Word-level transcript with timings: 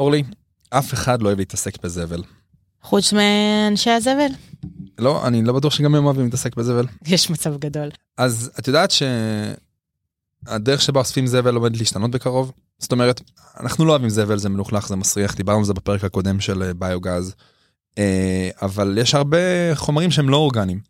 אורלי, 0.00 0.22
אף 0.70 0.94
אחד 0.94 1.22
לא 1.22 1.28
אוהב 1.28 1.38
להתעסק 1.38 1.82
בזבל. 1.82 2.22
חוץ 2.82 3.12
מאנשי 3.12 3.90
הזבל, 3.90 4.30
לא, 4.98 5.26
אני 5.26 5.42
לא 5.42 5.52
בטוח 5.52 5.72
שגם 5.72 5.94
הם 5.94 6.04
אוהבים 6.04 6.24
להתעסק 6.24 6.56
בזבל. 6.56 6.86
יש 7.06 7.30
מצב 7.30 7.56
גדול. 7.56 7.88
אז 8.18 8.50
את 8.58 8.68
יודעת 8.68 8.90
שהדרך 8.90 10.82
שבה 10.82 11.00
אוספים 11.00 11.26
זבל 11.26 11.54
עומדת 11.54 11.78
להשתנות 11.78 12.10
בקרוב? 12.10 12.52
זאת 12.78 12.92
אומרת, 12.92 13.20
אנחנו 13.60 13.84
לא 13.84 13.90
אוהבים 13.90 14.08
זבל, 14.08 14.38
זה 14.38 14.48
מלוכלך, 14.48 14.88
זה 14.88 14.96
מסריח, 14.96 15.34
דיברנו 15.34 15.58
על 15.58 15.64
זה 15.64 15.74
בפרק 15.74 16.04
הקודם 16.04 16.40
של 16.40 16.62
אה, 16.62 16.74
ביוגז, 16.74 17.34
אה, 17.98 18.50
אבל 18.62 18.98
יש 19.00 19.14
הרבה 19.14 19.38
חומרים 19.74 20.10
שהם 20.10 20.28
לא 20.28 20.36
אורגניים, 20.36 20.80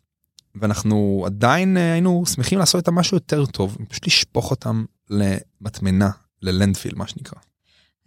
ואנחנו 0.55 1.23
עדיין 1.25 1.77
אה, 1.77 1.93
היינו 1.93 2.23
שמחים 2.25 2.59
לעשות 2.59 2.79
איתם 2.79 2.95
משהו 2.95 3.17
יותר 3.17 3.45
טוב, 3.45 3.77
פשוט 3.89 4.07
לשפוך 4.07 4.51
אותם 4.51 4.85
למטמנה, 5.09 6.09
ללנדפיל, 6.41 6.95
מה 6.95 7.07
שנקרא. 7.07 7.39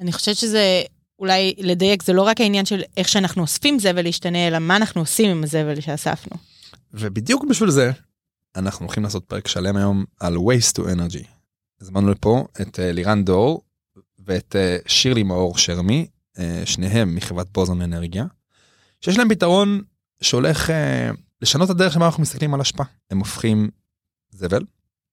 אני 0.00 0.12
חושבת 0.12 0.36
שזה, 0.36 0.82
אולי 1.18 1.54
לדייק, 1.58 2.02
זה 2.02 2.12
לא 2.12 2.22
רק 2.22 2.40
העניין 2.40 2.64
של 2.64 2.82
איך 2.96 3.08
שאנחנו 3.08 3.42
אוספים 3.42 3.78
זבל 3.78 4.06
ישתנה, 4.06 4.48
אלא 4.48 4.58
מה 4.58 4.76
אנחנו 4.76 5.00
עושים 5.00 5.30
עם 5.30 5.44
הזבל 5.44 5.80
שאספנו. 5.80 6.36
ובדיוק 6.92 7.44
בשביל 7.50 7.70
זה, 7.70 7.90
אנחנו 8.56 8.86
הולכים 8.86 9.02
לעשות 9.02 9.24
פרק 9.24 9.48
שלם 9.48 9.76
היום 9.76 10.04
על 10.20 10.36
waste 10.36 10.78
to 10.78 10.82
energy. 10.82 11.26
הזמנו 11.80 12.10
לפה 12.10 12.46
את 12.60 12.80
אה, 12.80 12.92
לירן 12.92 13.24
דור 13.24 13.62
ואת 14.26 14.56
אה, 14.56 14.76
שירלי 14.86 15.22
מאור 15.22 15.58
שרמי, 15.58 16.06
אה, 16.38 16.62
שניהם 16.64 17.14
מחברת 17.14 17.46
בוזון 17.52 17.82
אנרגיה, 17.82 18.24
שיש 19.00 19.18
להם 19.18 19.28
פתרון 19.28 19.80
שהולך 20.20 20.70
לשנות 21.42 21.70
את 21.70 21.74
הדרך 21.74 21.92
שבה 21.92 22.06
אנחנו 22.06 22.22
מסתכלים 22.22 22.54
על 22.54 22.60
אשפה. 22.60 22.84
הם 23.10 23.18
הופכים 23.18 23.68
זבל 24.30 24.64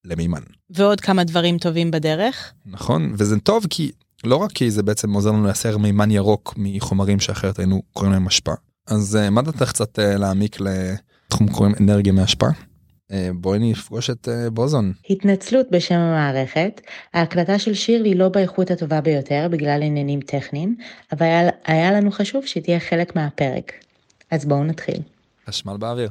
למימן. 0.05 0.41
ועוד 0.69 1.01
כמה 1.01 1.23
דברים 1.23 1.57
טובים 1.57 1.91
בדרך. 1.91 2.53
נכון, 2.65 3.13
וזה 3.17 3.39
טוב 3.39 3.65
כי 3.69 3.91
לא 4.23 4.35
רק 4.35 4.51
כי 4.51 4.71
זה 4.71 4.83
בעצם 4.83 5.13
עוזר 5.13 5.31
לנו 5.31 5.43
לייצר 5.45 5.77
מימן 5.77 6.11
ירוק 6.11 6.53
מחומרים 6.57 7.19
שאחרת 7.19 7.59
היינו 7.59 7.81
קוראים 7.93 8.13
להם 8.13 8.27
אשפה. 8.27 8.51
אז 8.87 9.15
אה, 9.15 9.29
מה 9.29 9.41
דעתך 9.41 9.69
קצת 9.69 9.99
אה, 9.99 10.17
להעמיק 10.17 10.57
לתחום 10.59 11.47
קוראים 11.47 11.75
אנרגיה 11.79 12.13
מאשפה? 12.13 12.47
אה, 13.11 13.29
בואי 13.33 13.59
נפגוש 13.59 14.09
את 14.09 14.27
בוזון. 14.53 14.93
התנצלות 15.09 15.67
בשם 15.71 15.95
המערכת, 15.95 16.81
ההקלטה 17.13 17.59
של 17.59 17.73
שירלי 17.73 18.15
לא 18.15 18.29
באיכות 18.29 18.71
הטובה 18.71 19.01
ביותר 19.01 19.47
בגלל 19.51 19.83
עניינים 19.83 20.19
טכניים, 20.21 20.75
אבל 21.11 21.25
היה, 21.25 21.49
היה 21.65 21.91
לנו 21.91 22.11
חשוב 22.11 22.45
שתהיה 22.45 22.79
חלק 22.79 23.15
מהפרק. 23.15 23.71
אז 24.31 24.45
בואו 24.45 24.63
נתחיל. 24.63 25.01
חשמל 25.47 25.77
באוויר. 25.77 26.09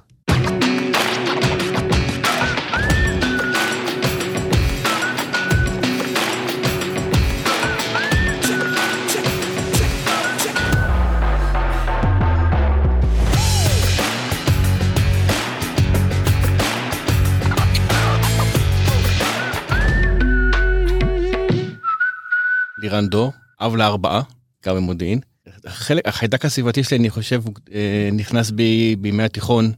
דור, 22.99 23.33
אב 23.61 23.77
לארבעה, 23.77 24.23
גר 24.65 24.75
במודיעין. 24.75 25.21
החלק, 25.65 26.09
החיידק 26.09 26.45
הסביבתי 26.45 26.85
שלי, 26.85 26.99
אני 26.99 27.11
חושב, 27.11 27.43
אה, 27.73 28.09
נכנס 28.13 28.51
בי 28.51 28.97
בימי 28.97 29.23
התיכון, 29.23 29.73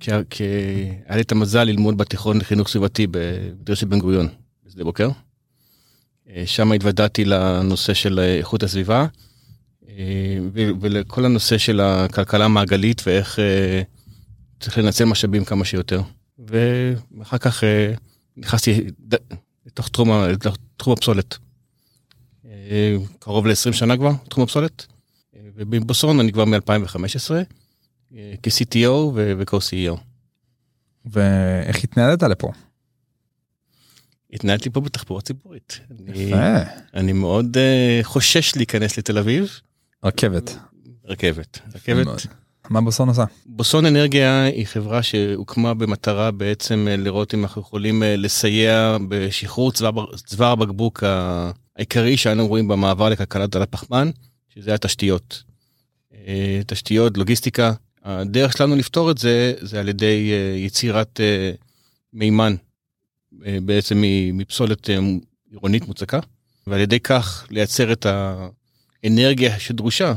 כי 0.00 0.10
היה 1.06 1.16
לי 1.16 1.20
את 1.20 1.32
המזל 1.32 1.64
ללמוד 1.64 1.98
בתיכון 1.98 2.38
לחינוך 2.38 2.68
סביבתי 2.68 3.06
במדרשת 3.10 3.86
בן 3.86 3.98
גוריון, 3.98 4.28
בשדה 4.66 4.84
בוקר. 4.84 5.08
אה, 6.30 6.42
שם 6.46 6.72
התוודעתי 6.72 7.24
לנושא 7.24 7.94
של 7.94 8.18
איכות 8.18 8.62
הסביבה, 8.62 9.06
אה, 9.88 10.38
ולכל 10.80 11.24
הנושא 11.24 11.58
של 11.58 11.80
הכלכלה 11.80 12.44
המעגלית 12.44 13.02
ואיך 13.06 13.38
צריך 14.60 14.78
לנצל 14.78 15.04
משאבים 15.04 15.44
כמה 15.44 15.64
שיותר. 15.64 16.00
ואחר 16.38 17.38
כך 17.38 17.64
נכנסתי 18.36 18.86
לתוך 19.66 19.88
תחום 20.76 20.92
הפסולת. 20.92 21.38
אה, 22.70 22.96
קרוב 23.18 23.46
ל-20 23.46 23.72
שנה 23.72 23.96
כבר, 23.96 24.12
תחום 24.28 24.44
הפסולת. 24.44 24.86
אה, 25.36 25.40
ובבוסון 25.54 26.20
אני 26.20 26.32
כבר 26.32 26.44
מ-2015, 26.44 27.30
כ-CTO 28.42 28.90
וכ-CEO. 29.14 29.96
ואיך 31.04 31.84
התנהלת 31.84 32.22
לפה? 32.22 32.52
התנהלתי 34.32 34.70
פה 34.70 34.80
בתחבורה 34.80 35.20
ציבורית. 35.20 35.80
אני, 35.90 36.22
יפה. 36.22 36.70
אני 36.94 37.12
מאוד 37.12 37.56
uh, 37.56 38.04
חושש 38.04 38.56
להיכנס 38.56 38.98
לתל 38.98 39.18
אביב. 39.18 39.60
רכבת. 40.04 40.56
רכבת. 41.04 41.60
רכבת. 41.74 42.26
מה 42.70 42.80
בוסון 42.80 43.08
עושה? 43.08 43.24
בוסון 43.46 43.86
אנרגיה 43.86 44.44
היא 44.44 44.66
חברה 44.66 45.02
שהוקמה 45.02 45.74
במטרה 45.74 46.30
בעצם 46.30 46.86
לראות 46.90 47.34
אם 47.34 47.42
אנחנו 47.42 47.60
יכולים 47.60 48.02
לסייע 48.06 48.96
בשחרור 49.08 49.72
צוואר, 49.72 50.16
צוואר 50.16 50.50
הבקבוק 50.50 51.02
העיקרי 51.76 52.16
שאנו 52.16 52.46
רואים 52.46 52.68
במעבר 52.68 53.08
לכלכלת 53.08 53.50
דלת 53.50 53.70
פחמן, 53.70 54.10
שזה 54.54 54.74
התשתיות. 54.74 55.42
אה, 56.14 56.60
תשתיות, 56.66 57.16
לוגיסטיקה. 57.16 57.72
הדרך 58.04 58.56
שלנו 58.56 58.76
לפתור 58.76 59.10
את 59.10 59.18
זה, 59.18 59.54
זה 59.60 59.80
על 59.80 59.88
ידי 59.88 60.32
אה, 60.32 60.56
יצירת 60.58 61.20
אה, 61.20 61.50
מימן, 62.12 62.54
בעצם 63.62 64.02
מפסולת 64.32 64.90
עירונית 65.50 65.88
מוצקה, 65.88 66.20
ועל 66.66 66.80
ידי 66.80 67.00
כך 67.00 67.46
לייצר 67.50 67.92
את 67.92 68.06
האנרגיה 69.04 69.58
שדרושה 69.58 70.14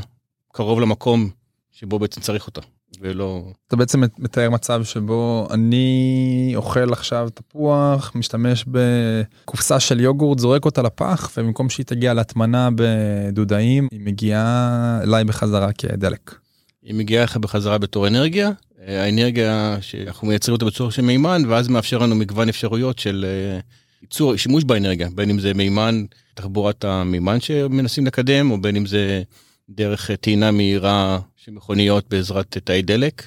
קרוב 0.52 0.80
למקום 0.80 1.30
שבו 1.72 1.98
בעצם 1.98 2.20
צריך 2.20 2.46
אותה, 2.46 2.60
ולא... 3.00 3.42
אתה 3.68 3.76
בעצם 3.76 4.02
מתאר 4.18 4.50
מצב 4.50 4.84
שבו 4.84 5.48
אני 5.50 6.52
אוכל 6.56 6.92
עכשיו 6.92 7.28
תפוח, 7.34 8.12
משתמש 8.14 8.64
בקופסה 8.68 9.80
של 9.80 10.00
יוגורט, 10.00 10.38
זורק 10.38 10.64
אותה 10.64 10.82
לפח, 10.82 11.30
ובמקום 11.36 11.70
שהיא 11.70 11.86
תגיע 11.86 12.14
להטמנה 12.14 12.68
בדודאים, 12.74 13.88
היא 13.90 14.00
מגיעה 14.04 15.00
אליי 15.02 15.24
בחזרה 15.24 15.72
כדלק. 15.72 16.34
היא 16.82 16.94
מגיעה 16.94 17.24
לך 17.24 17.36
בחזרה 17.36 17.78
בתור 17.78 18.06
אנרגיה, 18.06 18.50
אה, 18.86 19.04
האנרגיה 19.04 19.78
שאנחנו 19.80 20.28
מייצרים 20.28 20.52
אותה 20.52 20.64
בצורה 20.64 20.90
של 20.90 21.02
מימן, 21.02 21.42
ואז 21.48 21.68
מאפשר 21.68 21.98
לנו 21.98 22.14
מגוון 22.14 22.48
אפשרויות 22.48 22.98
של 22.98 23.26
אה, 23.28 23.60
ייצור, 24.02 24.36
שימוש 24.36 24.64
באנרגיה, 24.64 25.08
בין 25.14 25.30
אם 25.30 25.38
זה 25.38 25.54
מימן, 25.54 26.04
תחבורת 26.34 26.84
המימן 26.84 27.40
שמנסים 27.40 28.06
לקדם, 28.06 28.50
או 28.50 28.60
בין 28.60 28.76
אם 28.76 28.86
זה 28.86 29.22
דרך 29.70 30.10
אה, 30.10 30.16
טעינה 30.16 30.50
מהירה 30.50 31.20
של 31.36 31.52
מכוניות 31.52 32.04
בעזרת 32.08 32.56
תאי 32.64 32.82
דלק, 32.82 33.22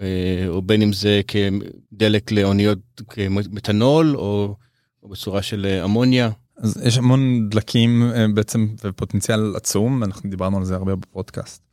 אה, 0.00 0.44
או 0.48 0.62
בין 0.62 0.82
אם 0.82 0.92
זה 0.92 1.20
כדלק 1.28 2.32
לאוניות 2.32 2.78
כמתנול, 3.08 4.16
או, 4.16 4.56
או 5.02 5.08
בצורה 5.08 5.42
של 5.42 5.66
אה, 5.66 5.84
אמוניה. 5.84 6.30
אז 6.56 6.82
יש 6.84 6.98
המון 6.98 7.48
דלקים 7.48 8.10
אה, 8.14 8.26
בעצם 8.34 8.68
ופוטנציאל 8.84 9.56
עצום, 9.56 10.04
אנחנו 10.04 10.30
דיברנו 10.30 10.58
על 10.58 10.64
זה 10.64 10.74
הרבה 10.74 10.96
בפודקאסט. 10.96 11.64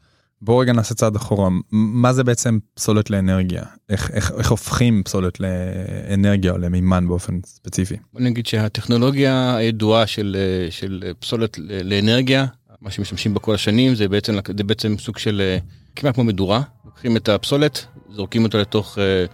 בואו 0.41 0.57
רגע 0.57 0.73
נעשה 0.73 0.95
צעד 0.95 1.15
אחורה, 1.15 1.49
מה 1.71 2.13
זה 2.13 2.23
בעצם 2.23 2.59
פסולת 2.73 3.09
לאנרגיה? 3.09 3.63
איך, 3.89 4.11
איך, 4.11 4.31
איך 4.37 4.51
הופכים 4.51 5.03
פסולת 5.03 5.39
לאנרגיה 5.39 6.51
או 6.51 6.57
למימן 6.57 7.07
באופן 7.07 7.39
ספציפי? 7.45 7.95
בוא 8.13 8.21
נגיד 8.21 8.45
שהטכנולוגיה 8.45 9.55
הידועה 9.55 10.07
של, 10.07 10.37
אה, 10.39 10.71
של 10.71 11.11
פסולת 11.19 11.57
לאנרגיה, 11.83 12.45
מה 12.81 12.91
שמשתמשים 12.91 13.33
בה 13.33 13.39
כל 13.39 13.55
השנים, 13.55 13.95
זה 13.95 14.07
בעצם, 14.07 14.37
זה 14.57 14.63
בעצם 14.63 14.95
סוג 14.99 15.17
של 15.17 15.41
אה, 15.41 15.57
כמעט 15.95 16.15
כמו 16.15 16.23
מדורה. 16.23 16.61
לוקחים 16.85 17.17
את 17.17 17.29
הפסולת, 17.29 17.85
זורקים 18.09 18.43
אותה 18.43 18.57
לתוך 18.57 18.97
אה, 18.97 19.25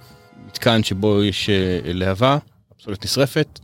מתקן 0.48 0.84
שבו 0.84 1.24
יש 1.24 1.50
אה, 1.50 1.80
להבה, 1.84 2.38
הפסולת 2.76 3.06
נשרפת, 3.06 3.60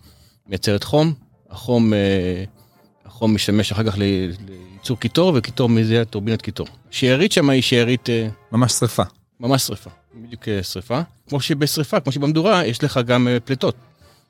מייצרת 0.48 0.84
חום, 0.84 1.14
החום, 1.50 1.94
החום 3.06 3.36
משתמש 3.36 3.72
אחר 3.72 3.84
כך 3.84 3.98
לייצור 3.98 5.00
קיטור, 5.00 5.34
וקיטור 5.36 5.70
מזה 5.70 6.06
טורבינת 6.10 6.42
קיטור. 6.42 6.68
שארית 6.92 7.32
שם 7.32 7.50
היא 7.50 7.62
שארית 7.62 8.10
ממש 8.52 8.72
שריפה. 8.72 9.04
ממש 9.40 9.62
שריפה, 9.62 9.90
בדיוק 10.16 10.48
שריפה. 10.62 11.02
כמו 11.30 11.42
שבשריפה, 11.42 12.00
כמו 12.00 12.12
שבמדורה, 12.12 12.66
יש 12.66 12.84
לך 12.84 13.00
גם 13.06 13.28
פליטות, 13.46 13.76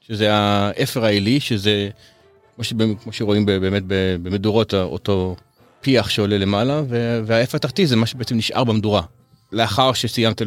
שזה 0.01 0.33
האפר 0.33 1.05
העילי, 1.05 1.39
שזה, 1.39 1.89
כמו, 2.55 2.63
שבאמת, 2.63 3.03
כמו 3.03 3.13
שרואים 3.13 3.45
באמת 3.45 3.83
במדורות, 4.23 4.73
אותו 4.73 5.35
פיח 5.81 6.09
שעולה 6.09 6.37
למעלה, 6.37 6.81
ו- 6.89 7.21
והאפר 7.25 7.57
התחתי 7.57 7.87
זה 7.87 7.95
מה 7.95 8.05
שבעצם 8.05 8.37
נשאר 8.37 8.63
במדורה, 8.63 9.01
לאחר 9.51 9.93
שסיימת 9.93 10.41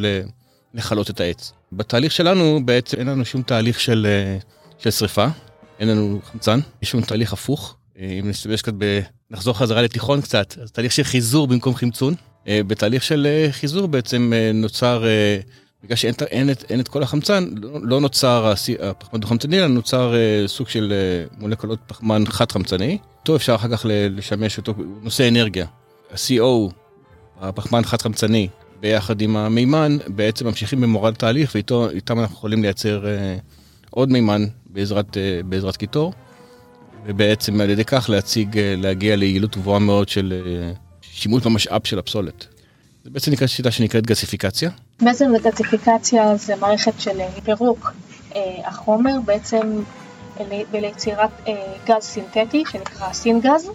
לכלות 0.75 1.11
את 1.11 1.21
העץ. 1.21 1.53
בתהליך 1.73 2.13
שלנו 2.13 2.61
בעצם 2.65 2.99
אין 2.99 3.07
לנו 3.07 3.25
שום 3.25 3.43
תהליך 3.43 3.81
של, 3.81 4.07
אה, 4.09 4.39
של 4.79 4.91
שריפה, 4.91 5.27
אין 5.81 5.89
לנו 5.89 6.21
חמצן, 6.33 6.61
יש 6.83 6.95
לנו 6.95 7.05
תהליך 7.07 7.33
הפוך. 7.33 7.77
אה, 7.99 8.19
אם 8.21 8.29
נסתובב 8.29 8.57
קצת, 8.57 8.73
ב... 8.79 9.01
נחזור 9.31 9.59
חזרה 9.59 9.83
לתיכון 9.83 10.21
קצת, 10.21 10.55
אז 10.63 10.73
תהליך 10.73 10.93
של 10.93 11.03
חיזור 11.03 11.47
במקום 11.47 11.75
חמצון. 11.75 12.15
אה, 12.49 12.61
בתהליך 12.67 13.03
של 13.03 13.47
חיזור 13.51 13.89
בעצם 13.89 14.33
נוצר, 14.55 15.05
בגלל 15.85 15.97
שאין 15.97 16.15
אין 16.31 16.51
אין 16.69 16.81
את 16.81 16.89
כל 16.89 17.03
החמצן, 17.03 17.49
לא, 17.63 17.71
לא 17.83 18.01
נוצר 18.01 18.53
הפחמן 18.81 19.21
דו-חמצני, 19.21 19.59
אלא 19.59 19.67
נוצר 19.67 20.15
אה, 20.15 20.49
סוג 20.49 20.69
של 20.69 20.93
אה, 20.93 21.39
מולקולות 21.39 21.79
פחמן 21.87 22.25
חד-חמצני. 22.27 22.99
אותו 23.21 23.37
אפשר 23.37 23.55
אחר 23.55 23.69
כך 23.69 23.87
לשמש 23.89 24.59
אותו, 24.59 24.75
נושא 25.03 25.29
אנרגיה. 25.29 25.67
ה-CO, 26.11 26.73
הפחמן 27.41 27.85
חד-חמצני, 27.85 28.49
ביחד 28.81 29.21
עם 29.21 29.37
המימן, 29.37 29.97
בעצם 30.07 30.47
ממשיכים 30.47 30.81
במורד 30.81 31.15
תהליך, 31.15 31.53
ואיתם 31.55 32.21
אנחנו 32.21 32.37
יכולים 32.37 32.63
לייצר 32.63 33.07
אה, 33.07 33.37
עוד 33.91 34.13
מימן 34.13 34.45
בעזרת, 34.67 35.17
אה, 35.17 35.41
בעזרת 35.45 35.77
קיטור, 35.77 36.13
ובעצם 37.07 37.61
על 37.61 37.71
ידי 37.71 37.85
כך 37.85 38.11
להציג, 38.11 38.59
אה, 38.59 38.75
להגיע 38.77 39.17
ליעילות 39.17 39.57
גבוהה 39.57 39.79
מאוד 39.79 40.09
של 40.09 40.43
אה, 40.47 40.73
שימוש 41.03 41.43
במשאב 41.43 41.81
של 41.85 41.99
הפסולת. 41.99 42.47
זה 43.05 43.11
בעצם 43.11 43.33
נקרא 43.33 43.47
שיטה 43.47 43.71
שנקראת 43.71 44.07
גסיפיקציה. 44.07 44.71
בעצם 45.01 45.33
גסיפיקציה 45.43 46.37
זה 46.37 46.57
מערכת 46.57 46.93
של 46.99 47.21
אה, 47.21 47.29
פירוק 47.45 47.93
אה, 48.35 48.41
החומר 48.65 49.21
בעצם 49.25 49.83
וליצירת 50.71 51.31
אה, 51.49 51.75
גז 51.87 52.03
סינתטי 52.03 52.65
שנקרא 52.67 53.13
סינגז. 53.13 53.71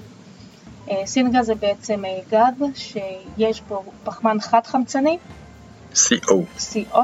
סינגז 1.06 1.45
זה 1.45 1.56
בעצם 1.56 2.03
גז 2.29 2.65
שיש 2.75 3.62
בו 3.62 3.83
פחמן 4.03 4.38
חד 4.39 4.59
חמצני. 4.65 5.18
CO. 5.94 6.33
CO, 6.57 6.97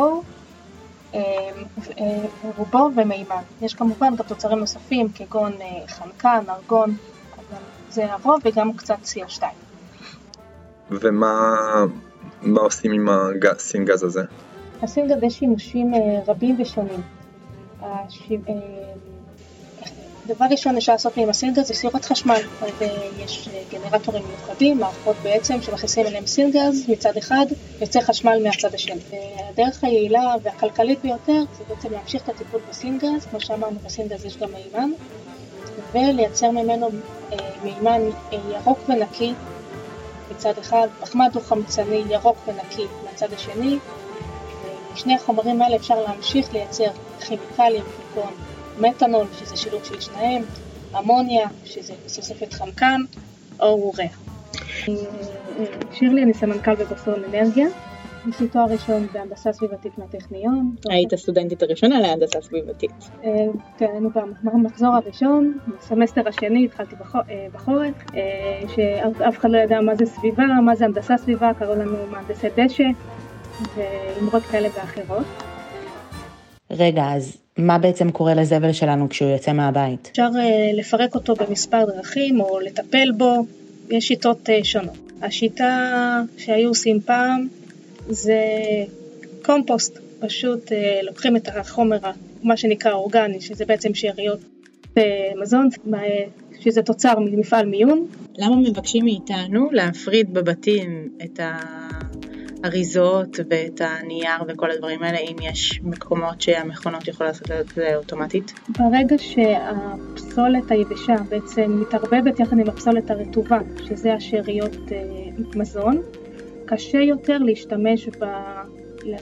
רובו 2.58 2.90
ומימן. 2.96 3.42
יש 3.62 3.74
כמובן 3.74 4.16
גם 4.16 4.24
תוצרים 4.24 4.60
נוספים 4.60 5.08
כגון 5.16 5.54
חנקן, 5.88 6.44
ארגון, 6.50 6.98
זה 7.90 8.14
הרוב 8.14 8.40
וגם 8.46 8.74
קצת 8.74 8.98
CO2. 9.04 9.44
ומה 10.92 11.56
מה 12.42 12.62
עושים 12.62 12.92
עם 12.92 13.08
הסינגז 13.52 14.04
הזה? 14.04 14.22
הסינגז 14.82 15.24
יש 15.24 15.34
שימושים 15.34 15.94
אה, 15.94 16.00
רבים 16.28 16.56
ושונים. 16.62 17.02
הש... 17.82 18.32
אה, 18.32 18.54
דבר 20.28 20.46
ראשון 20.52 20.78
אפשר 20.78 20.92
לעשות 20.92 21.18
עם 21.18 21.30
הסינגז 21.30 21.68
זה 21.68 21.74
סירת 21.74 22.06
חשמל, 22.06 22.42
אה, 22.62 22.68
גנרטורים 23.72 24.24
מיוחדים, 24.28 24.78
מערכות 24.78 25.16
בעצם 25.24 25.62
שמכניסים 25.62 26.06
אליהם 26.06 26.26
סינגז 26.26 26.90
מצד 26.90 27.18
אחד, 27.18 27.46
יוצא 27.82 28.02
חשמל 28.02 28.40
מהצד 28.44 28.74
השני. 28.74 29.02
הדרך 29.50 29.84
היעילה 29.84 30.36
והכלכלית 30.44 31.00
ביותר 31.04 31.44
זה 31.58 31.64
בעצם 31.70 31.92
להמשיך 31.92 32.24
את 32.24 32.30
הטיפול 32.30 32.62
בסינגז, 32.70 33.26
כמו 33.30 33.42
שאמרנו 33.42 33.80
בסינגז 33.86 34.26
יש 34.26 34.38
גם 34.38 34.50
מימן, 34.52 34.90
ולייצר 35.94 36.52
ממנו 36.52 36.90
מימן 37.64 38.02
ירוק 38.52 38.80
ונקי 38.90 39.34
מצד 40.32 40.58
אחד, 40.58 40.88
פחמד 41.02 41.30
הוא 41.34 41.44
חמצני 41.44 42.04
ירוק 42.10 42.38
ונקי 42.48 42.86
מצד 43.14 43.34
השני, 43.34 43.78
ומשני 44.92 45.16
החומרים 45.16 45.62
האלה 45.62 45.76
אפשר 45.76 46.02
להמשיך 46.02 46.54
לייצר 46.54 46.90
כימיקלים 47.20 47.84
כגון 48.14 48.34
מתנול, 48.80 49.26
שזה 49.40 49.58
שילוב 49.58 49.84
של 49.84 50.02
שניים, 50.02 50.46
אמוניה, 50.98 51.48
שזה 51.66 51.94
תוספת 52.04 52.54
חנקן, 52.54 53.02
או 53.60 53.66
אוריה. 53.66 54.10
שירלי, 55.94 56.24
אני 56.24 56.34
סמנכ"ל 56.34 56.76
בבוסון 56.76 57.24
אנרגיה. 57.24 57.68
יש 58.30 58.40
לי 58.40 58.48
תואר 58.48 58.66
ראשון 58.66 59.08
בהנדסה 59.14 59.54
סביבתית 59.54 59.98
מהטכניון. 59.98 60.76
היית 60.90 61.14
הסטודנטית 61.14 61.64
הראשונה 61.64 62.00
להנדסה 62.00 62.42
סביבתית. 62.42 62.92
אה, 63.24 63.30
כן, 63.78 63.86
היינו 63.92 64.10
במחזור 64.44 64.96
הראשון, 64.96 65.58
בסמסטר 65.80 66.28
השני 66.28 66.66
התחלתי 66.66 66.96
אה, 67.16 67.48
בחורף, 67.54 67.94
אה, 68.16 68.62
שאף 68.76 69.38
אחד 69.38 69.52
לא 69.52 69.58
ידע 69.58 69.82
מה 69.82 69.96
זה 69.96 70.06
סביבה, 70.06 70.44
מה 70.66 70.76
זה 70.76 70.86
הנדסה 70.86 71.18
סביבה, 71.18 71.52
קראו 71.60 71.76
לנו 71.76 71.98
מהנדסי 72.12 72.48
דשא 72.58 72.84
ואמרות 73.76 74.44
כאלה 74.44 74.68
ואחרות. 74.76 75.26
רגע, 76.72 77.04
אז 77.04 77.38
מה 77.58 77.78
בעצם 77.78 78.12
קורה 78.12 78.34
לזבל 78.34 78.72
שלנו 78.72 79.10
כשהוא 79.10 79.30
יוצא 79.30 79.54
מהבית? 79.54 80.08
אפשר 80.12 80.30
לפרק 80.74 81.16
אותו 81.16 81.36
במספר 81.36 81.86
דרכים 81.86 82.42
או 82.42 82.60
לטפל 82.60 83.12
בו, 83.18 83.46
יש 83.90 84.08
שיטות 84.08 84.50
שונות. 84.64 84.98
השיטה 85.22 86.22
שהיו 86.38 86.70
עושים 86.70 87.00
פעם 87.00 87.48
זה 88.10 88.42
קומפוסט, 89.42 90.00
פשוט 90.20 90.72
אה, 90.72 91.00
לוקחים 91.04 91.36
את 91.36 91.48
החומר, 91.48 91.98
מה 92.44 92.58
שנקרא 92.58 92.94
אורגני, 92.94 93.42
שזה 93.42 93.66
בעצם 93.66 93.94
שאריות 93.94 94.40
אה, 94.98 95.32
מזון, 95.42 95.70
שזה 96.60 96.82
תוצר 96.82 97.20
ממפעל 97.20 97.66
מיון. 97.66 98.08
למה 98.38 98.56
מבקשים 98.56 99.06
מאיתנו 99.06 99.70
להפריד 99.72 100.34
בבתים 100.34 101.10
את 101.24 101.40
האריזות 102.64 103.40
ואת 103.50 103.82
הנייר 103.82 104.42
וכל 104.48 104.72
הדברים 104.72 105.04
האלה, 105.04 105.18
אם 105.18 105.36
יש 105.42 105.82
מקומות 105.84 106.42
שהמכונות 106.42 107.08
יכולות 107.08 107.34
לעשות 107.34 107.52
את 107.52 107.76
זה 107.76 107.96
אוטומטית? 107.96 108.54
ברגע 108.70 109.16
שהפסולת 109.18 110.72
היבשה 110.72 111.16
בעצם 111.30 111.82
מתערבבת 111.82 112.40
יחד 112.40 112.60
עם 112.60 112.70
הפסולת 112.70 113.12
הרטובה, 113.12 113.60
שזה 113.88 114.14
השאריות 114.14 114.92
אה, 114.92 114.98
מזון, 115.56 116.02
קשה 116.68 117.02
יותר 117.02 117.38
להשתמש 117.38 118.08
ב... 118.08 118.26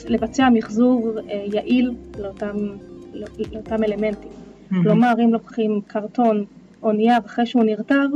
לבצע 0.07 0.49
מחזור 0.53 1.11
אה, 1.29 1.45
יעיל 1.53 1.91
לאותם, 2.19 2.55
לאותם 3.53 3.83
אלמנטים. 3.83 4.31
Mm-hmm. 4.31 4.75
כלומר, 4.83 5.13
אם 5.23 5.33
לוקחים 5.33 5.81
קרטון 5.87 6.45
או 6.83 6.91
נייר 6.91 7.17
אחרי 7.25 7.45
שהוא 7.45 7.63
נרטב, 7.63 8.07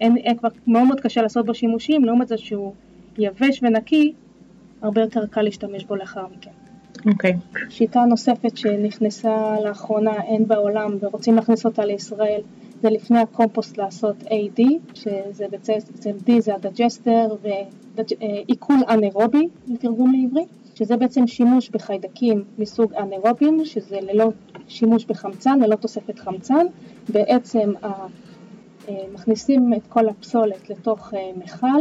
אין, 0.00 0.16
אין 0.16 0.36
כבר 0.36 0.48
מאוד 0.66 0.86
מאוד 0.86 1.00
קשה 1.00 1.22
לעשות 1.22 1.46
בו 1.46 1.54
שימושים, 1.54 2.04
לעומת 2.04 2.28
זה 2.28 2.38
שהוא 2.38 2.74
יבש 3.18 3.62
ונקי, 3.62 4.12
הרבה 4.82 5.00
יותר 5.00 5.26
קל 5.26 5.42
להשתמש 5.42 5.84
בו 5.84 5.96
לאחר 5.96 6.26
מכן. 6.36 6.50
אוקיי. 7.06 7.32
Okay. 7.32 7.58
שיטה 7.70 8.00
נוספת 8.00 8.56
שנכנסה 8.56 9.56
לאחרונה, 9.64 10.22
אם 10.22 10.48
בעולם, 10.48 10.96
ורוצים 11.00 11.36
להכניס 11.36 11.64
אותה 11.64 11.84
לישראל, 11.84 12.40
זה 12.82 12.90
לפני 12.90 13.18
הקומפוסט 13.18 13.78
לעשות 13.78 14.16
AD, 14.22 14.62
שזה 14.94 15.46
בעצם 15.50 16.10
D 16.26 16.30
זה 16.38 16.54
ה 16.54 16.62
digester 16.62 17.28
ועיכול 17.42 18.76
אנאירובי 18.88 19.48
לתרגום 19.66 20.12
לעברי, 20.14 20.44
שזה 20.74 20.96
בעצם 20.96 21.26
שימוש 21.26 21.70
בחיידקים 21.70 22.44
מסוג 22.58 22.94
אנאירובים, 22.94 23.64
שזה 23.64 24.00
ללא 24.00 24.28
שימוש 24.68 25.04
בחמצן, 25.04 25.60
ללא 25.60 25.76
תוספת 25.76 26.18
חמצן, 26.18 26.66
בעצם 27.08 27.72
מכניסים 29.14 29.74
את 29.74 29.86
כל 29.88 30.08
הפסולת 30.08 30.70
לתוך 30.70 31.14
מכל, 31.36 31.80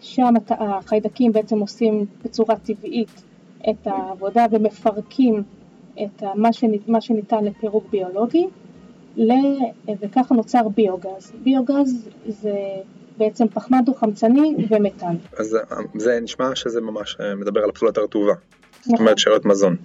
שם 0.00 0.34
החיידקים 0.48 1.32
בעצם 1.32 1.60
עושים 1.60 2.06
בצורה 2.24 2.56
טבעית 2.56 3.22
את 3.70 3.86
העבודה 3.86 4.46
ומפרקים 4.50 5.42
את 6.02 6.22
מה 6.86 7.00
שניתן 7.00 7.44
לפירוק 7.44 7.84
ביולוגי 7.90 8.46
וככה 10.00 10.34
נוצר 10.34 10.68
ביוגז. 10.68 11.32
ביוגז 11.42 12.08
זה 12.26 12.54
בעצם 13.16 13.48
פחמן 13.48 13.84
דו-חמצני 13.84 14.54
ומתאן. 14.70 15.16
אז 15.38 15.56
זה 15.94 16.20
נשמע 16.22 16.54
שזה 16.54 16.80
ממש 16.80 17.16
אה, 17.20 17.34
מדבר 17.34 17.60
על 17.62 17.70
הפסולת 17.70 17.98
הרטובה. 17.98 18.32
נכון. 18.80 18.92
זאת 18.92 19.00
אומרת 19.00 19.18
שאריות 19.18 19.44
מזון. 19.44 19.76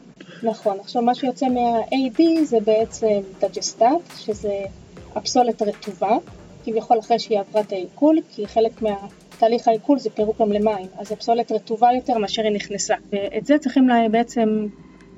נכון, 0.43 0.77
עכשיו 0.79 1.01
מה 1.01 1.15
שיוצא 1.15 1.45
מה-AD 1.49 2.21
זה 2.43 2.57
בעצם 2.65 3.19
דג'סטט, 3.41 3.85
שזה 4.17 4.53
הפסולת 5.15 5.61
הרטובה, 5.61 6.17
כביכול 6.65 6.99
אחרי 6.99 7.19
שהיא 7.19 7.39
עברה 7.39 7.61
את 7.61 7.71
העיכול, 7.71 8.17
כי 8.29 8.47
חלק 8.47 8.81
מהתהליך 8.81 9.67
העיכול 9.67 9.99
זה 9.99 10.09
פירוק 10.09 10.41
גם 10.41 10.51
למים, 10.51 10.87
אז 10.97 11.11
הפסולת 11.11 11.51
רטובה 11.51 11.89
יותר 11.95 12.17
מאשר 12.17 12.41
היא 12.41 12.51
נכנסה. 12.51 12.95
ואת 13.11 13.45
זה 13.45 13.57
צריכים 13.57 13.87
בעצם 14.11 14.67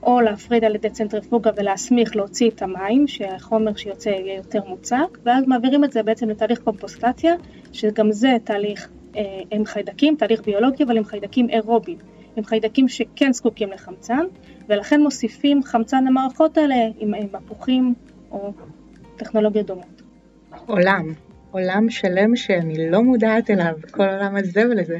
או 0.04 0.22
להפריד 0.22 0.64
על 0.64 0.76
ידי 0.76 0.90
צנטריפוגה 0.90 1.52
ולהסמיך 1.58 2.16
להוציא 2.16 2.50
את 2.50 2.62
המים, 2.62 3.08
שהחומר 3.08 3.76
שיוצא 3.76 4.10
יהיה 4.10 4.36
יותר 4.36 4.62
מוצק, 4.68 5.18
ואז 5.24 5.48
מעבירים 5.48 5.84
את 5.84 5.92
זה 5.92 6.04
בעצם 6.04 6.30
לתהליך 6.30 6.60
קומפוסטציה, 6.60 7.34
שגם 7.72 8.12
זה 8.12 8.38
תהליך 8.44 8.90
אה, 9.16 9.22
עם 9.52 9.66
חיידקים, 9.66 10.16
תהליך 10.16 10.42
ביולוגי, 10.46 10.84
אבל 10.84 10.98
עם 10.98 11.04
חיידקים 11.04 11.50
אירובים, 11.50 11.98
עם 12.36 12.44
חיידקים 12.44 12.88
שכן 12.88 13.34
זקוקים 13.34 13.72
לחמצן, 13.72 14.26
ולכן 14.68 15.02
מוסיפים 15.02 15.64
חמצן 15.64 16.06
למערכות 16.06 16.58
האלה 16.58 16.76
עם, 17.00 17.14
מפוחים 17.34 17.94
או 18.32 18.52
טכנולוגיות 19.18 19.68
דומות. 19.68 20.02
עולם, 20.66 21.14
עולם 21.52 21.90
שלם 21.90 22.36
שאני 22.36 22.92
לא 22.92 23.04
מודעת 23.04 23.50
אליו, 23.50 23.74
כל 23.92 24.04
עולם 24.04 24.36
הזבל 24.36 24.80
הזה. 24.80 24.98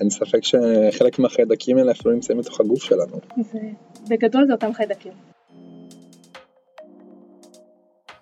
אין 0.00 0.10
ספק 0.10 0.40
שחלק 0.44 1.18
מהחיידקים 1.18 1.78
האלה 1.78 1.92
אפילו 1.92 2.14
נמצאים 2.14 2.38
בתוך 2.38 2.60
הגוף 2.60 2.82
שלנו. 2.82 3.20
זה, 3.52 3.58
בגדול 4.08 4.46
זה 4.46 4.52
אותם 4.52 4.74
חיידקים. 4.74 5.12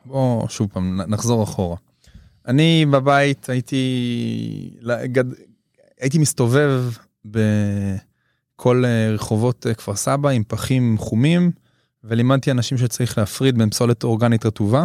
בוא 0.05 0.49
שוב 0.49 0.69
פעם 0.73 1.01
נחזור 1.01 1.43
אחורה. 1.43 1.77
אני 2.47 2.87
בבית 2.91 3.49
הייתי 3.49 4.71
גד... 5.05 5.25
הייתי 6.01 6.19
מסתובב 6.19 6.83
בכל 7.25 8.85
רחובות 9.15 9.67
כפר 9.77 9.95
סבא 9.95 10.29
עם 10.29 10.43
פחים 10.45 10.99
חומים 10.99 11.51
ולימדתי 12.05 12.51
אנשים 12.51 12.79
שצריך 12.79 13.19
להפריד 13.19 13.59
בין 13.59 13.71
פסולת 13.71 14.05
אורגנית 14.05 14.47
רטובה 14.47 14.85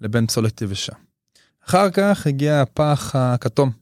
לבין 0.00 0.26
פסולת 0.26 0.62
יבשה. 0.62 0.92
אחר 1.66 1.90
כך 1.90 2.26
הגיע 2.26 2.60
הפח 2.60 3.16
הכתום 3.16 3.81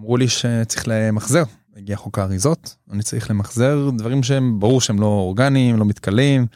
אמרו 0.00 0.16
לי 0.16 0.28
שצריך 0.28 0.84
למחזר 0.86 1.42
הגיע 1.76 1.96
חוק 1.96 2.18
האריזות, 2.18 2.76
אני 2.92 3.02
צריך 3.02 3.30
למחזר 3.30 3.90
דברים 3.98 4.22
שהם 4.22 4.60
ברור 4.60 4.80
שהם 4.80 5.00
לא 5.00 5.06
אורגניים, 5.06 5.76
לא 5.76 5.84
מתכלים. 5.84 6.46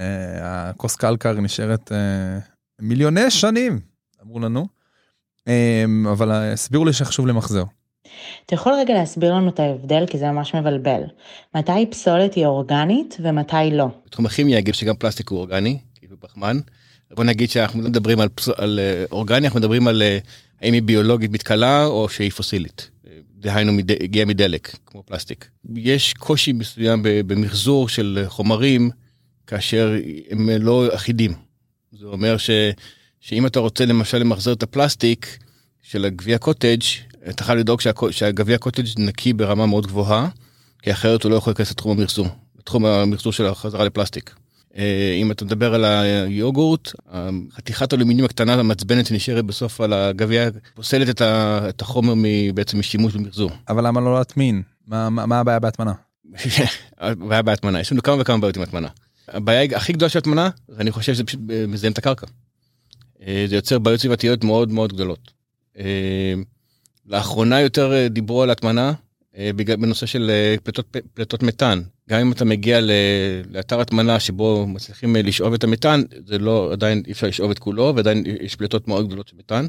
אה, 0.00 0.68
הכוס 0.68 0.96
קלקר 0.96 1.32
נשארת 1.32 1.92
אה, 1.92 2.38
מיליוני 2.80 3.30
שנים, 3.30 3.80
אמרו 4.22 4.40
לנו, 4.40 4.66
אה, 5.48 5.84
אבל 6.12 6.32
הסבירו 6.32 6.84
לי 6.84 6.92
שחשוב 6.92 7.26
למחזר. 7.26 7.64
אתה 8.46 8.54
יכול 8.54 8.72
רגע 8.72 8.94
להסביר 8.94 9.34
לנו 9.34 9.48
את 9.48 9.60
ההבדל 9.60 10.04
כי 10.06 10.18
זה 10.18 10.30
ממש 10.30 10.54
מבלבל. 10.54 11.02
מתי 11.54 11.86
פסולת 11.90 12.34
היא 12.34 12.46
אורגנית 12.46 13.16
ומתי 13.20 13.70
לא? 13.72 13.86
בתחום 14.06 14.26
הכימיה 14.26 14.58
אגיד 14.58 14.74
שגם 14.74 14.96
פלסטיק 14.96 15.28
הוא 15.28 15.38
אורגני, 15.38 15.78
כאילו 15.94 16.20
פחמן. 16.20 16.58
בוא 17.10 17.24
נגיד 17.24 17.50
שאנחנו 17.50 17.82
לא 17.82 17.88
מדברים 17.88 18.20
על, 18.20 18.28
פס... 18.28 18.48
על 18.48 18.80
אורגני, 19.10 19.46
אנחנו 19.46 19.60
מדברים 19.60 19.88
על 19.88 20.02
האם 20.60 20.72
היא 20.72 20.82
ביולוגית 20.82 21.30
מתכלה 21.30 21.84
או 21.84 22.08
שהיא 22.08 22.30
פוסילית. 22.30 22.90
דהיינו 23.38 23.72
הגיעה 24.00 24.26
מדלק, 24.26 24.76
כמו 24.86 25.02
פלסטיק. 25.02 25.48
יש 25.74 26.14
קושי 26.14 26.52
מסוים 26.52 27.00
במחזור 27.02 27.88
של 27.88 28.24
חומרים 28.28 28.90
כאשר 29.46 29.94
הם 30.30 30.48
לא 30.50 30.88
אחידים. 30.94 31.32
זה 31.92 32.06
אומר 32.06 32.36
ש, 32.36 32.50
שאם 33.20 33.46
אתה 33.46 33.60
רוצה 33.60 33.86
למשל 33.86 34.18
למחזר 34.18 34.52
את 34.52 34.62
הפלסטיק 34.62 35.38
של 35.82 36.04
הגביע 36.04 36.38
קוטג', 36.38 36.82
אתה 37.28 37.44
חייב 37.44 37.58
לדאוג 37.58 37.80
שה, 37.80 37.90
שהגביע 38.10 38.58
קוטג' 38.58 38.86
נקי 38.98 39.32
ברמה 39.32 39.66
מאוד 39.66 39.86
גבוהה, 39.86 40.28
כי 40.82 40.92
אחרת 40.92 41.22
הוא 41.22 41.30
לא 41.30 41.36
יכול 41.36 41.50
להיכנס 41.50 41.70
לתחום 41.70 41.98
המחזור, 41.98 42.26
לתחום 42.58 42.84
המחזור 42.84 43.32
של 43.32 43.46
החזרה 43.46 43.84
לפלסטיק. 43.84 44.34
אה, 44.78 45.18
אם 45.22 45.30
אתה 45.30 45.44
מדבר 45.44 45.74
על 45.74 45.84
היוגורט, 45.84 46.92
חתיכת 47.52 47.94
אלומיניום 47.94 48.24
הקטנה 48.24 48.54
המעצבנת 48.54 49.06
שנשארת 49.06 49.44
בסוף 49.44 49.80
על 49.80 49.92
הגביע 49.92 50.48
פוסלת 50.74 51.08
את, 51.08 51.20
ה, 51.20 51.60
את 51.68 51.80
החומר 51.80 52.14
בעצם 52.54 52.78
משימוש 52.78 53.14
במחזור. 53.14 53.50
אבל 53.68 53.86
למה 53.86 54.00
לא 54.00 54.14
להטמין? 54.14 54.62
מה, 54.86 55.10
מה, 55.10 55.26
מה 55.26 55.40
הבעיה 55.40 55.58
בהטמנה? 55.58 55.92
הבעיה 56.98 57.42
בהטמנה, 57.42 57.80
יש 57.80 57.92
לנו 57.92 58.02
כמה 58.02 58.16
וכמה 58.20 58.38
בעיות 58.38 58.56
עם 58.56 58.62
הטמנה. 58.62 58.88
הבעיה 59.28 59.76
הכי 59.76 59.92
גדולה 59.92 60.08
של 60.08 60.18
הטמנה, 60.18 60.50
אני 60.78 60.90
חושב 60.90 61.14
שזה 61.14 61.24
פשוט 61.24 61.40
אה, 61.50 61.64
מזהם 61.68 61.92
את 61.92 61.98
הקרקע. 61.98 62.26
אה, 63.26 63.44
זה 63.48 63.54
יוצר 63.56 63.78
בעיות 63.78 64.00
סביבתיות 64.00 64.44
מאוד 64.44 64.72
מאוד 64.72 64.92
גדולות. 64.92 65.38
לאחרונה 67.06 67.60
יותר 67.60 68.06
דיברו 68.10 68.42
על 68.42 68.50
הטמנה 68.50 68.92
בנושא 69.54 70.06
של 70.06 70.30
פליטות, 70.62 70.96
פליטות 71.14 71.42
מתאן. 71.42 71.82
גם 72.08 72.20
אם 72.20 72.32
אתה 72.32 72.44
מגיע 72.44 72.80
לאתר 73.50 73.80
הטמנה 73.80 74.20
שבו 74.20 74.66
מצליחים 74.66 75.16
אה, 75.16 75.22
לשאוב 75.22 75.54
את 75.54 75.64
המתאן, 75.64 76.02
זה 76.26 76.38
לא, 76.38 76.72
עדיין 76.72 77.02
אי 77.06 77.12
אפשר 77.12 77.26
לשאוב 77.26 77.50
את 77.50 77.58
כולו, 77.58 77.92
ועדיין 77.96 78.24
יש 78.40 78.56
פליטות 78.56 78.88
מאוד 78.88 79.06
גדולות 79.06 79.28
של 79.28 79.36
מתאן. 79.36 79.66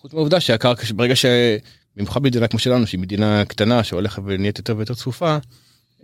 חוץ 0.00 0.12
מהעובדה 0.12 0.40
שהקרקע, 0.40 0.82
ברגע 0.94 1.16
ש... 1.16 1.24
במיוחד 1.96 2.22
במדינה 2.22 2.48
כמו 2.48 2.58
שלנו, 2.58 2.86
שהיא 2.86 3.00
מדינה 3.00 3.44
קטנה 3.44 3.84
שהולכת 3.84 4.22
ונהיית 4.26 4.58
יותר 4.58 4.76
ויותר 4.76 4.94
צפופה, 4.94 5.36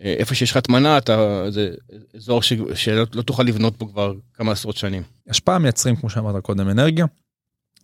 אה, 0.02 0.14
איפה 0.18 0.34
שיש 0.34 0.50
לך 0.50 0.56
הטמנה, 0.56 0.98
אתה, 0.98 1.44
זה 1.50 1.74
אזור 2.16 2.42
ש... 2.42 2.52
שלא 2.74 3.04
לא 3.14 3.22
תוכל 3.22 3.42
לבנות 3.42 3.78
בו 3.78 3.88
כבר 3.88 4.14
כמה 4.34 4.52
עשרות 4.52 4.76
שנים. 4.76 5.02
השפעה 5.28 5.58
מייצרים, 5.58 5.96
כמו 5.96 6.10
שאמרת 6.10 6.42
קודם, 6.42 6.68
אנרגיה, 6.68 7.06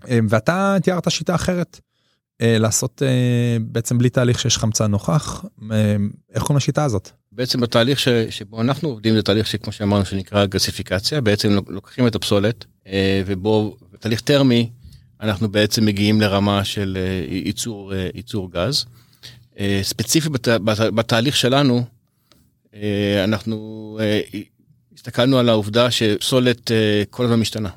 אה, 0.08 0.18
ואתה 0.28 0.76
תיארת 0.82 1.10
שיטה 1.10 1.34
אחרת. 1.34 1.80
לעשות 2.40 3.02
בעצם 3.60 3.98
בלי 3.98 4.10
תהליך 4.10 4.38
שיש 4.38 4.58
חמצן 4.58 4.90
נוכח, 4.90 5.44
איך 6.34 6.42
קוראים 6.42 6.56
לשיטה 6.56 6.84
הזאת? 6.84 7.10
בעצם 7.36 7.62
התהליך 7.62 7.98
ש, 7.98 8.08
שבו 8.08 8.60
אנחנו 8.60 8.88
עובדים 8.88 9.14
זה 9.14 9.22
תהליך 9.22 9.46
שכמו 9.46 9.72
שאמרנו 9.72 10.04
שנקרא 10.04 10.46
גסיפיקציה 10.46 11.20
בעצם 11.20 11.58
לוקחים 11.68 12.06
את 12.06 12.14
הפסולת 12.14 12.64
אה, 12.86 13.22
ובו 13.26 13.76
תהליך 14.00 14.20
טרמי 14.20 14.70
אנחנו 15.20 15.48
בעצם 15.48 15.86
מגיעים 15.86 16.20
לרמה 16.20 16.64
של 16.64 16.98
אה, 17.00 17.34
ייצור 17.34 17.94
אה, 17.94 18.08
ייצור 18.14 18.50
גז. 18.50 18.84
ספציפי 19.82 20.28
בת, 20.28 20.48
בת, 20.48 20.80
בתהליך 20.80 21.36
שלנו 21.36 21.84
אנחנו 23.24 23.98
הסתכלנו 24.94 25.38
על 25.38 25.48
העובדה 25.48 25.90
שפסולת 25.90 26.70
כל 27.10 27.24
הזמן 27.24 27.40
משתנה. 27.40 27.68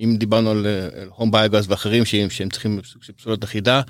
אם 0.00 0.16
דיברנו 0.18 0.50
על 0.50 0.66
הום 1.08 1.30
ביוגז 1.30 1.64
ואחרים 1.68 2.04
שהם, 2.04 2.30
שהם 2.30 2.48
צריכים 2.48 2.80
סוג 2.84 3.02
של 3.02 3.12
פסולת 3.12 3.44
אחידה 3.44 3.80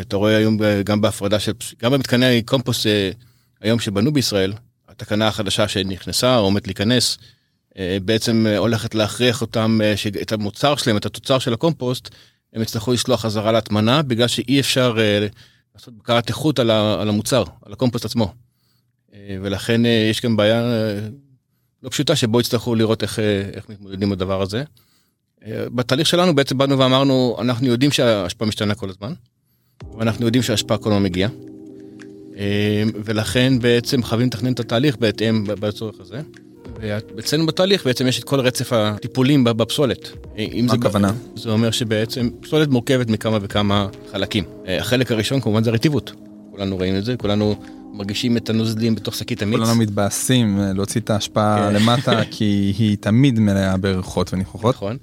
אתה 0.00 0.16
רואה 0.16 0.36
היום 0.36 0.58
גם 0.84 1.00
בהפרדה 1.00 1.38
של 1.38 1.52
גם 1.82 1.92
במתקני 1.92 2.42
קומפוסט 2.42 2.86
היום 3.60 3.80
שבנו 3.80 4.12
בישראל, 4.12 4.52
התקנה 4.88 5.28
החדשה 5.28 5.68
שנכנסה 5.68 6.36
או 6.36 6.42
עומדת 6.42 6.66
להיכנס, 6.66 7.18
אה, 7.78 7.98
בעצם 8.04 8.46
אה, 8.48 8.58
הולכת 8.58 8.94
להכריח 8.94 9.40
אותם, 9.40 9.80
אה, 9.82 9.94
את 10.22 10.32
המוצר 10.32 10.76
שלהם, 10.76 10.96
את 10.96 11.06
התוצר 11.06 11.38
של 11.38 11.52
הקומפוסט, 11.52 12.08
הם 12.52 12.62
יצטרכו 12.62 12.92
לשלוח 12.92 13.20
חזרה 13.20 13.52
להטמנה, 13.52 14.02
בגלל 14.02 14.28
שאי 14.28 14.60
אפשר 14.60 14.96
לעשות 15.74 15.94
בקרת 15.94 16.28
איכות 16.28 16.58
על 16.58 17.08
המוצר, 17.08 17.44
על 17.64 17.72
הקומפוסט 17.72 18.04
עצמו. 18.04 18.34
ולכן 19.42 19.80
יש 20.10 20.22
גם 20.22 20.36
בעיה 20.36 20.62
לא 21.82 21.88
פשוטה 21.88 22.16
שבו 22.16 22.40
יצטרכו 22.40 22.74
לראות 22.74 23.02
איך, 23.02 23.18
איך 23.52 23.68
מתמודדים 23.68 24.12
הדבר 24.12 24.42
הזה. 24.42 24.64
בתהליך 25.48 26.06
שלנו 26.06 26.34
בעצם 26.34 26.58
באנו 26.58 26.78
ואמרנו, 26.78 27.36
אנחנו 27.40 27.66
יודעים 27.66 27.90
שההשפעה 27.90 28.48
משתנה 28.48 28.74
כל 28.74 28.90
הזמן, 28.90 29.12
ואנחנו 29.98 30.26
יודעים 30.26 30.42
שההשפעה 30.42 30.78
כל 30.78 30.90
הזמן 30.90 31.02
מגיעה. 31.02 31.30
אמ, 32.38 32.42
ולכן 33.04 33.58
בעצם 33.58 34.02
חייבים 34.02 34.26
לתכנן 34.26 34.52
את 34.52 34.60
התהליך 34.60 34.96
בהתאם 34.96 35.44
בצורך 35.46 36.00
הזה. 36.00 36.20
ואצלנו 36.80 37.46
בתהליך 37.46 37.86
בעצם 37.86 38.06
יש 38.06 38.18
את 38.18 38.24
כל 38.24 38.40
רצף 38.40 38.72
הטיפולים 38.72 39.44
בפסולת. 39.44 40.10
מה 40.62 40.72
הכוונה? 40.72 41.12
זה 41.36 41.50
אומר 41.50 41.70
שבעצם 41.70 42.30
פסולת 42.40 42.68
מורכבת 42.68 43.10
מכמה 43.10 43.38
וכמה 43.42 43.88
חלקים. 44.12 44.44
אה, 44.66 44.80
החלק 44.80 45.12
הראשון 45.12 45.40
כמובן 45.40 45.64
זה 45.64 45.70
הרטיבות. 45.70 46.12
כולנו 46.50 46.76
רואים 46.76 46.96
את 46.96 47.04
זה, 47.04 47.16
כולנו 47.16 47.54
מרגישים 47.92 48.36
את 48.36 48.50
הנוזלים 48.50 48.94
בתוך 48.94 49.14
שקית 49.14 49.42
המיץ. 49.42 49.58
כולנו 49.58 49.74
מתבאסים 49.74 50.60
אה, 50.60 50.72
להוציא 50.72 51.00
את 51.00 51.10
ההשפעה 51.10 51.68
כן. 51.70 51.74
למטה 51.76 52.20
כי 52.30 52.74
היא 52.78 52.96
תמיד 53.00 53.38
מלאה 53.38 53.76
בריחות 53.76 54.32
וניחוחות. 54.34 54.74
נכון. 54.74 54.96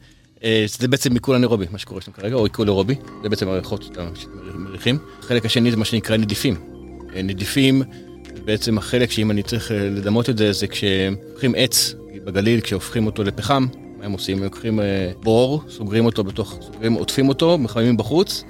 אה, 0.43 0.65
זה 0.79 0.87
בעצם 0.87 1.13
עיכול 1.13 1.35
אנרובי, 1.35 1.65
מה 1.71 1.77
שקורה 1.77 2.01
שם 2.01 2.11
כרגע, 2.11 2.35
או 2.35 2.43
עיכול 2.43 2.67
אירובי, 2.67 2.95
זה 3.23 3.29
בעצם 3.29 3.47
הריחות 3.47 3.83
שאתם 3.83 4.05
מריחים. 4.55 4.97
החלק 5.19 5.45
השני 5.45 5.71
זה 5.71 5.77
מה 5.77 5.85
שנקרא 5.85 6.17
נדיפים. 6.17 6.74
נדיפים, 7.23 7.83
בעצם 8.45 8.77
החלק 8.77 9.11
שאם 9.11 9.31
אני 9.31 9.43
צריך 9.43 9.71
אה, 9.71 9.77
לדמות 9.77 10.29
את 10.29 10.37
זה, 10.37 10.51
זה 10.51 10.67
כשלוקחים 10.67 11.53
עץ 11.57 11.95
בגליל, 12.25 12.61
כשהופכים 12.61 13.05
אותו 13.05 13.23
לפחם, 13.23 13.65
מה 13.97 14.05
הם 14.05 14.11
עושים? 14.11 14.37
הם 14.37 14.43
לוקחים 14.43 14.79
אה, 14.79 15.11
בור, 15.23 15.61
סוגרים 15.69 16.05
אותו 16.05 16.23
בתוך, 16.23 16.57
סוגרים, 16.61 16.93
עוטפים 16.93 17.29
אותו, 17.29 17.57
מחממים 17.57 17.97
בחוץ, 17.97 18.43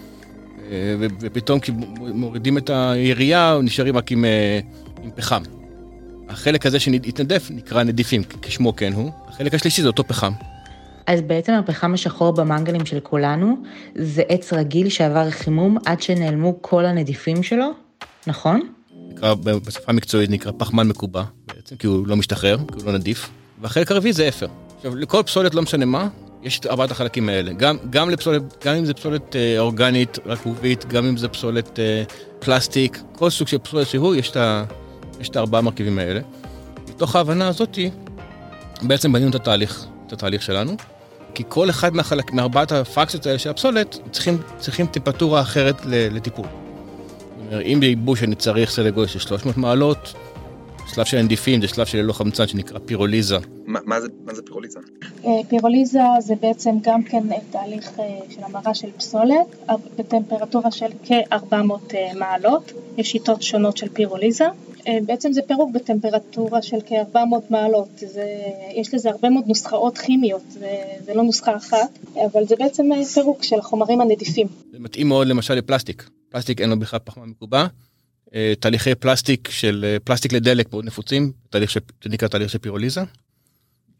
אה, 0.71 0.95
ופתאום 1.21 1.59
כשמורידים 1.59 2.57
את 2.57 2.69
הירייה, 2.69 3.57
נשארים 3.63 3.97
רק 3.97 4.11
עם, 4.11 4.25
עם 5.03 5.11
פחם. 5.15 5.43
החלק 6.29 6.65
הזה 6.65 6.79
שהתנדף 6.79 7.47
נקרא 7.51 7.83
נדיפים, 7.83 8.23
כשמו 8.41 8.75
כן 8.75 8.93
הוא. 8.93 9.11
החלק 9.27 9.53
השלישי 9.53 9.81
זה 9.81 9.87
אותו 9.87 10.03
פחם. 10.03 10.31
אז 11.07 11.21
בעצם 11.21 11.53
הפחם 11.53 11.93
השחור 11.93 12.31
במנגלים 12.31 12.85
של 12.85 12.99
כולנו 12.99 13.57
זה 13.95 14.23
עץ 14.29 14.53
רגיל 14.53 14.89
שעבר 14.89 15.29
חימום 15.29 15.77
עד 15.85 16.01
שנעלמו 16.01 16.57
כל 16.61 16.85
הנדיפים 16.85 17.43
שלו? 17.43 17.84
נכון. 18.27 18.69
נקרא, 19.09 19.33
בשפה 19.33 19.83
המקצועית 19.87 20.29
נקרא 20.29 20.51
פחמן 20.57 20.87
מקובע 20.87 21.23
בעצם, 21.47 21.75
כי 21.75 21.87
הוא 21.87 22.07
לא 22.07 22.15
משתחרר, 22.15 22.57
כי 22.57 22.73
הוא 22.75 22.85
לא 22.85 22.91
נדיף. 22.91 23.29
והחלק 23.61 23.91
הרביעי 23.91 24.13
זה 24.13 24.27
אפר. 24.27 24.47
עכשיו, 24.77 24.95
לכל 24.95 25.23
פסולת, 25.23 25.55
לא 25.55 25.61
משנה 25.61 25.85
מה, 25.85 26.07
יש 26.43 26.59
את 26.59 26.65
ארבעת 26.65 26.91
החלקים 26.91 27.29
האלה. 27.29 27.53
גם, 27.53 27.77
גם 27.89 28.09
לפסולת, 28.09 28.65
גם 28.65 28.75
אם 28.75 28.85
זה 28.85 28.93
פסולת 28.93 29.35
אה, 29.35 29.59
אורגנית, 29.59 30.19
רכובית, 30.25 30.85
גם 30.85 31.05
אם 31.05 31.17
זה 31.17 31.27
פסולת 31.27 31.79
אה, 31.79 32.03
פלסטיק, 32.39 33.01
כל 33.15 33.29
סוג 33.29 33.47
של 33.47 33.57
פסולת 33.57 33.87
שהוא, 33.87 34.15
יש 34.15 34.31
את, 34.31 34.37
יש 35.19 35.29
את 35.29 35.35
הארבעה 35.35 35.61
מרכיבים 35.61 35.99
האלה. 35.99 36.19
מתוך 36.89 37.15
ההבנה 37.15 37.47
הזאתי, 37.47 37.89
בעצם 38.81 39.13
בנינו 39.13 39.29
את 39.29 39.35
התהליך, 39.35 39.85
את 40.07 40.13
התהליך 40.13 40.41
שלנו. 40.41 40.77
כי 41.35 41.43
כל 41.49 41.69
אחד 41.69 41.95
מהחלק, 41.95 42.33
מארבעת 42.33 42.71
הפרקציות 42.71 43.25
האלה 43.25 43.39
של 43.39 43.49
הפסולת, 43.49 43.97
צריכים, 44.11 44.37
צריכים 44.57 44.87
טמפרטורה 44.87 45.41
אחרת 45.41 45.81
לטיפול. 45.85 46.64
אם 47.65 47.77
בייבוש 47.79 48.23
אני 48.23 48.35
צריך 48.35 48.69
סדר 48.69 48.89
גודל 48.89 49.07
של 49.07 49.19
300 49.19 49.57
מעלות, 49.57 50.13
שלב 50.93 51.05
של 51.05 51.17
הנדיפים 51.17 51.61
זה 51.61 51.67
שלב 51.67 51.85
של 51.85 51.97
ללא 51.97 52.13
חמצן 52.13 52.47
שנקרא 52.47 52.79
פירוליזה. 52.85 53.37
מה, 53.65 53.79
מה, 53.85 54.01
זה, 54.01 54.07
מה 54.25 54.33
זה 54.33 54.41
פירוליזה? 54.41 54.79
אה, 55.25 55.29
פירוליזה 55.49 55.99
זה 56.19 56.35
בעצם 56.41 56.75
גם 56.81 57.03
כן 57.03 57.23
תהליך 57.51 57.99
אה, 57.99 58.19
של 58.29 58.43
המרה 58.43 58.75
של 58.75 58.91
פסולת 58.97 59.69
בטמפרטורה 59.97 60.71
של 60.71 60.89
כ-400 61.03 61.55
אה, 61.93 62.11
מעלות. 62.15 62.71
יש 62.97 63.11
שיטות 63.11 63.41
שונות 63.41 63.77
של 63.77 63.89
פירוליזה. 63.89 64.45
בעצם 65.05 65.31
זה 65.31 65.41
פירוק 65.47 65.71
בטמפרטורה 65.73 66.61
של 66.61 66.77
כ-400 66.85 67.17
מעלות. 67.49 67.89
זה, 67.97 68.25
יש 68.75 68.93
לזה 68.93 69.09
הרבה 69.09 69.29
מאוד 69.29 69.43
נוסחאות 69.47 69.97
כימיות, 69.97 70.41
זה, 70.49 70.75
זה 71.05 71.13
לא 71.13 71.23
נוסחה 71.23 71.55
אחת, 71.55 71.99
אבל 72.31 72.45
זה 72.45 72.55
בעצם 72.59 73.03
פירוק 73.13 73.43
של 73.43 73.59
החומרים 73.59 74.01
הנדיפים. 74.01 74.47
זה 74.71 74.79
מתאים 74.79 75.07
מאוד 75.07 75.27
למשל 75.27 75.53
לפלסטיק. 75.53 76.09
פלסטיק 76.29 76.61
אין 76.61 76.69
לו 76.69 76.79
בכלל 76.79 76.99
פחמן 77.03 77.29
מקובע. 77.29 77.65
אה, 78.35 78.53
תהליכי 78.59 78.95
פלסטיק 78.95 79.49
של 79.51 79.85
אה, 79.87 79.97
פלסטיק 80.03 80.33
לדלק 80.33 80.73
מאוד 80.73 80.85
נפוצים, 80.85 81.31
תהליך 81.49 81.71
שנקרא 82.03 82.27
תהליך 82.27 82.49
של 82.49 82.57
פירוליזה. 82.57 83.01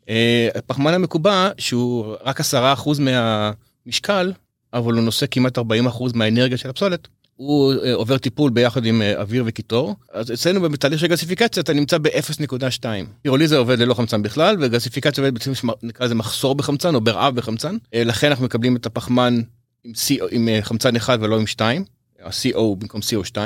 אה, 0.10 0.50
הפחמן 0.56 0.94
המקובע 0.94 1.50
שהוא 1.58 2.16
רק 2.24 2.40
עשרה 2.40 2.74
אחוז 2.74 3.00
מהמשקל, 3.00 4.34
אבל 4.74 4.94
הוא 4.94 5.02
נושא 5.02 5.26
כמעט 5.32 5.58
40 5.58 5.88
אחוז 5.88 6.14
מהאנרגיה 6.14 6.58
של 6.58 6.70
הפסולת, 6.70 7.08
הוא 7.36 7.74
עובר 7.94 8.18
טיפול 8.18 8.52
ביחד 8.52 8.86
עם 8.86 9.02
אוויר 9.18 9.44
וקיטור. 9.48 9.96
אז 10.12 10.32
אצלנו 10.32 10.62
בתהליך 10.62 11.00
של 11.00 11.08
גסיפיקציה 11.08 11.62
אתה 11.62 11.74
נמצא 11.74 11.98
ב-0.2. 11.98 12.86
פירוליזה 13.22 13.58
עובד 13.58 13.80
ללא 13.80 13.94
חמצן 13.94 14.22
בכלל, 14.22 14.58
וגסיפיקציה 14.60 15.24
עובד 15.24 15.34
בעצם 15.34 15.52
נקרא 15.84 16.06
לזה 16.06 16.16
מחסור 16.16 16.56
בחמצן 16.56 16.96
או 16.96 17.02
ברעב 17.02 17.36
בחמצן. 17.36 17.78
לכן 17.94 18.28
אנחנו 18.28 18.46
מקבלים 18.46 18.76
את 18.76 18.86
הפחמן 18.86 19.42
עם, 19.84 19.92
CO, 19.92 20.26
עם 20.32 20.50
חמצן 20.62 20.96
אחד 20.96 21.18
ולא 21.22 21.40
עם 21.40 21.48
2, 21.48 21.84
ה-CO 22.24 22.60
במקום 22.78 23.02
CO2. 23.02 23.38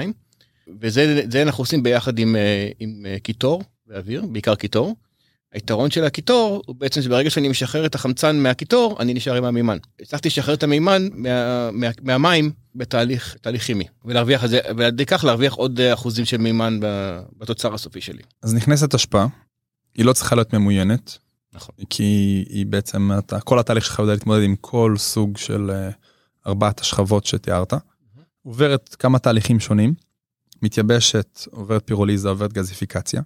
וזה 0.81 1.41
אנחנו 1.41 1.61
עושים 1.61 1.83
ביחד 1.83 2.19
עם, 2.19 2.35
עם 2.79 3.05
קיטור 3.23 3.63
ואוויר, 3.87 4.25
בעיקר 4.25 4.55
קיטור. 4.55 4.95
היתרון 5.53 5.91
של 5.91 6.03
הקיטור 6.03 6.61
הוא 6.65 6.75
בעצם 6.75 7.01
שברגע 7.01 7.29
שאני 7.29 7.47
משחרר 7.47 7.85
את 7.85 7.95
החמצן 7.95 8.35
מהקיטור 8.35 8.97
אני 8.99 9.13
נשאר 9.13 9.35
עם 9.35 9.43
המימן. 9.43 9.77
הצלחתי 10.01 10.27
לשחרר 10.27 10.53
את 10.53 10.63
המימן 10.63 11.07
מה, 11.13 11.71
מה, 11.71 11.87
מהמים 12.01 12.51
בתהליך 12.75 13.35
תהליך 13.41 13.63
כימי 13.63 13.83
ולהרוויח 14.05 14.43
את 14.43 14.49
זה 14.49 14.59
ועל 14.77 14.87
ידי 14.87 15.05
כך 15.05 15.23
להרוויח 15.23 15.53
עוד 15.53 15.79
אחוזים 15.81 16.25
של 16.25 16.37
מימן 16.37 16.79
בתוצר 17.37 17.73
הסופי 17.73 18.01
שלי. 18.01 18.21
אז 18.43 18.53
נכנסת 18.53 18.93
השפעה, 18.93 19.27
היא 19.95 20.05
לא 20.05 20.13
צריכה 20.13 20.35
להיות 20.35 20.53
ממוינת. 20.53 21.17
נכון. 21.53 21.75
כי 21.89 22.43
היא 22.49 22.65
בעצם 22.65 23.11
אתה 23.17 23.39
כל 23.39 23.59
התהליך 23.59 23.85
שלך 23.85 23.99
יודע 23.99 24.13
להתמודד 24.13 24.43
עם 24.43 24.55
כל 24.61 24.95
סוג 24.97 25.37
של 25.37 25.71
ארבעת 26.47 26.79
השכבות 26.79 27.25
שתיארת. 27.25 27.73
עוברת 28.43 28.95
כמה 28.99 29.19
תהליכים 29.19 29.59
שונים, 29.59 29.93
מתייבשת, 30.61 31.47
עוברת 31.51 31.81
פירוליזה, 31.85 32.29
עוברת 32.29 32.53
גזיפיקציה. 32.53 33.21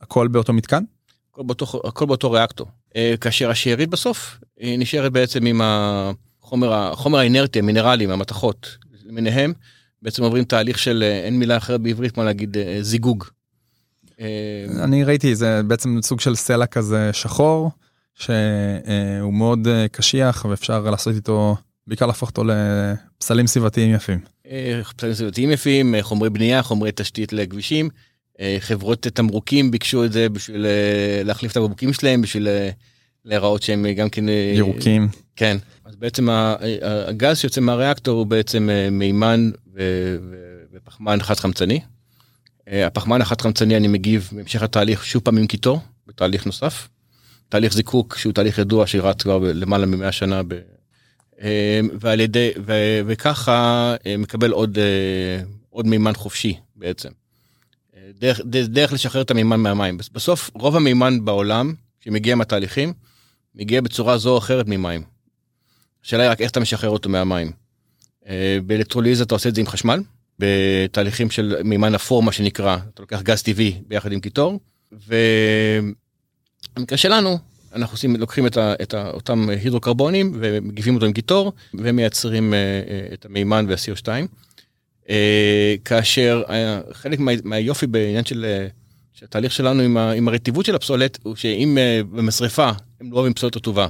הכל 0.00 0.28
באותו 0.28 0.52
מתקן? 0.52 0.84
הכל 1.32 1.42
באותו, 1.42 1.80
הכל 1.84 2.06
באותו 2.06 2.30
ריאקטור. 2.30 2.66
אה, 2.96 3.14
כאשר 3.20 3.50
השארית 3.50 3.90
בסוף 3.90 4.38
אה, 4.62 4.74
נשארת 4.78 5.12
בעצם 5.12 5.46
עם 5.46 5.60
החומר, 5.64 6.72
החומר 6.72 7.18
האינרטי, 7.18 7.58
המינרלים, 7.58 8.10
המתכות 8.10 8.76
למיניהם, 9.04 9.52
בעצם 10.02 10.22
עוברים 10.22 10.44
תהליך 10.44 10.78
של, 10.78 11.02
אה, 11.06 11.20
אין 11.20 11.38
מילה 11.38 11.56
אחרת 11.56 11.80
בעברית 11.80 12.12
כמו 12.12 12.24
להגיד 12.24 12.56
זיגוג. 12.80 13.24
אני 14.82 15.04
ראיתי, 15.04 15.34
זה 15.34 15.60
בעצם 15.66 15.98
סוג 16.02 16.20
של 16.20 16.34
סלע 16.34 16.66
כזה 16.66 17.10
שחור, 17.12 17.70
שהוא 18.14 19.32
מאוד 19.32 19.68
קשיח 19.92 20.46
ואפשר 20.50 20.90
לעשות 20.90 21.14
איתו, 21.14 21.56
בעיקר 21.86 22.06
להפוך 22.06 22.28
אותו 22.28 22.44
לפסלים 22.44 23.46
סביבתיים 23.46 23.94
יפים. 23.94 24.20
פסלים 24.96 25.14
סביבתיים 25.14 25.50
יפים, 25.50 25.94
חומרי 26.00 26.30
בנייה, 26.30 26.62
חומרי 26.62 26.90
תשתית 26.94 27.32
לכבישים. 27.32 27.88
אה, 28.40 28.56
חברות 28.60 29.00
תמרוקים 29.00 29.70
ביקשו 29.70 30.04
את 30.04 30.12
זה 30.12 30.28
בשביל 30.28 30.66
אה, 30.66 31.22
להחליף 31.24 31.52
את 31.52 31.56
הבקבוקים 31.56 31.92
שלהם 31.92 32.22
בשביל 32.22 32.48
אה, 32.48 32.70
להיראות 33.24 33.62
שהם 33.62 33.86
גם 33.96 34.10
כן 34.10 34.24
ירוקים 34.54 35.08
כן 35.36 35.56
אז 35.84 35.96
בעצם 35.96 36.28
הגז 37.08 37.38
שיוצא 37.38 37.60
מהריאקטור 37.60 38.18
הוא 38.18 38.26
בעצם 38.26 38.68
מימן 38.90 39.50
ופחמן 40.72 41.18
חד 41.22 41.34
חמצני. 41.34 41.80
הפחמן 42.66 43.20
החד 43.20 43.40
חמצני 43.40 43.76
אני 43.76 43.88
מגיב 43.88 44.30
בהמשך 44.32 44.62
התהליך 44.62 45.04
שוב 45.04 45.22
פעם 45.22 45.38
עם 45.38 45.46
קיטור 45.46 45.80
בתהליך 46.06 46.46
נוסף. 46.46 46.88
תהליך 47.48 47.74
זיקוק 47.74 48.16
שהוא 48.16 48.32
תהליך 48.32 48.58
ידוע 48.58 48.86
שרץ 48.86 49.22
כבר 49.22 49.38
למעלה 49.38 49.86
מ-100 49.86 50.12
שנה. 50.12 50.42
ועל 52.00 52.20
ידי 52.20 52.50
ו... 52.66 52.72
וככה 53.06 53.94
מקבל 54.18 54.50
עוד 54.50 54.78
עוד 55.70 55.86
מימן 55.86 56.14
חופשי 56.14 56.56
בעצם. 56.76 57.08
דרך, 58.18 58.40
דרך 58.44 58.92
לשחרר 58.92 59.22
את 59.22 59.30
המימן 59.30 59.60
מהמים. 59.60 59.98
בסוף 60.12 60.50
רוב 60.54 60.76
המימן 60.76 61.24
בעולם 61.24 61.74
שמגיע 62.00 62.34
מהתהליכים 62.34 62.92
מגיע 63.54 63.80
בצורה 63.80 64.18
זו 64.18 64.32
או 64.32 64.38
אחרת 64.38 64.66
ממים. 64.68 65.02
השאלה 66.04 66.22
היא 66.22 66.30
רק 66.30 66.40
איך 66.40 66.50
אתה 66.50 66.60
משחרר 66.60 66.90
אותו 66.90 67.08
מהמים. 67.08 67.52
אה, 68.28 68.58
באלקטרוליזה 68.66 69.22
אתה 69.22 69.34
עושה 69.34 69.48
את 69.48 69.54
זה 69.54 69.60
עם 69.60 69.66
חשמל, 69.66 70.00
בתהליכים 70.38 71.30
של 71.30 71.56
מימן 71.64 71.94
אפור 71.94 72.22
מה 72.22 72.32
שנקרא, 72.32 72.76
אתה 72.94 73.02
לוקח 73.02 73.22
גז 73.22 73.42
טבעי 73.42 73.82
ביחד 73.86 74.12
עם 74.12 74.20
קיטור, 74.20 74.60
ובמקרה 74.92 76.98
שלנו 76.98 77.38
אנחנו 77.74 77.94
עושים, 77.94 78.16
לוקחים 78.16 78.46
את, 78.46 78.56
ה, 78.56 78.74
את 78.82 78.94
ה, 78.94 79.10
אותם 79.10 79.48
הידרוקרבונים 79.48 80.32
ומגיבים 80.40 80.94
אותו 80.94 81.06
עם 81.06 81.12
קיטור 81.12 81.52
ומייצרים 81.74 82.54
אה, 82.54 82.58
את 83.12 83.24
המימן 83.26 83.66
וה-CO2. 83.68 84.08
אה, 85.10 85.74
כאשר 85.84 86.42
אה, 86.48 86.80
חלק 86.92 87.18
מה, 87.18 87.32
מהיופי 87.44 87.86
בעניין 87.86 88.24
של, 88.24 88.66
של 89.12 89.24
התהליך 89.24 89.52
שלנו 89.52 89.82
עם, 89.82 89.96
ה, 89.96 90.10
עם 90.10 90.28
הרטיבות 90.28 90.66
של 90.66 90.74
הפסולת 90.74 91.18
הוא 91.22 91.36
שאם 91.36 91.78
במשרפה 92.10 92.70
הם 93.00 93.12
לא 93.12 93.16
אוהבים 93.16 93.34
פסולת 93.34 93.56
רטובה. 93.56 93.88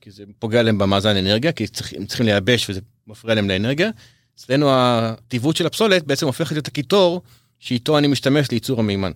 כי 0.00 0.10
זה 0.10 0.24
פוגע 0.38 0.62
להם 0.62 0.78
במאזן 0.78 1.16
אנרגיה 1.16 1.52
כי 1.52 1.66
צריך, 1.66 1.92
הם 1.96 2.06
צריכים 2.06 2.26
לייבש 2.26 2.70
וזה 2.70 2.80
מפריע 3.06 3.34
להם 3.34 3.48
לאנרגיה. 3.48 3.90
אצלנו 4.36 4.66
הטיבות 4.70 5.56
של 5.56 5.66
הפסולת 5.66 6.04
בעצם 6.04 6.26
הופכת 6.26 6.56
את 6.56 6.68
הקיטור 6.68 7.22
שאיתו 7.58 7.98
אני 7.98 8.06
משתמש 8.06 8.50
לייצור 8.50 8.80
המימן. 8.80 9.12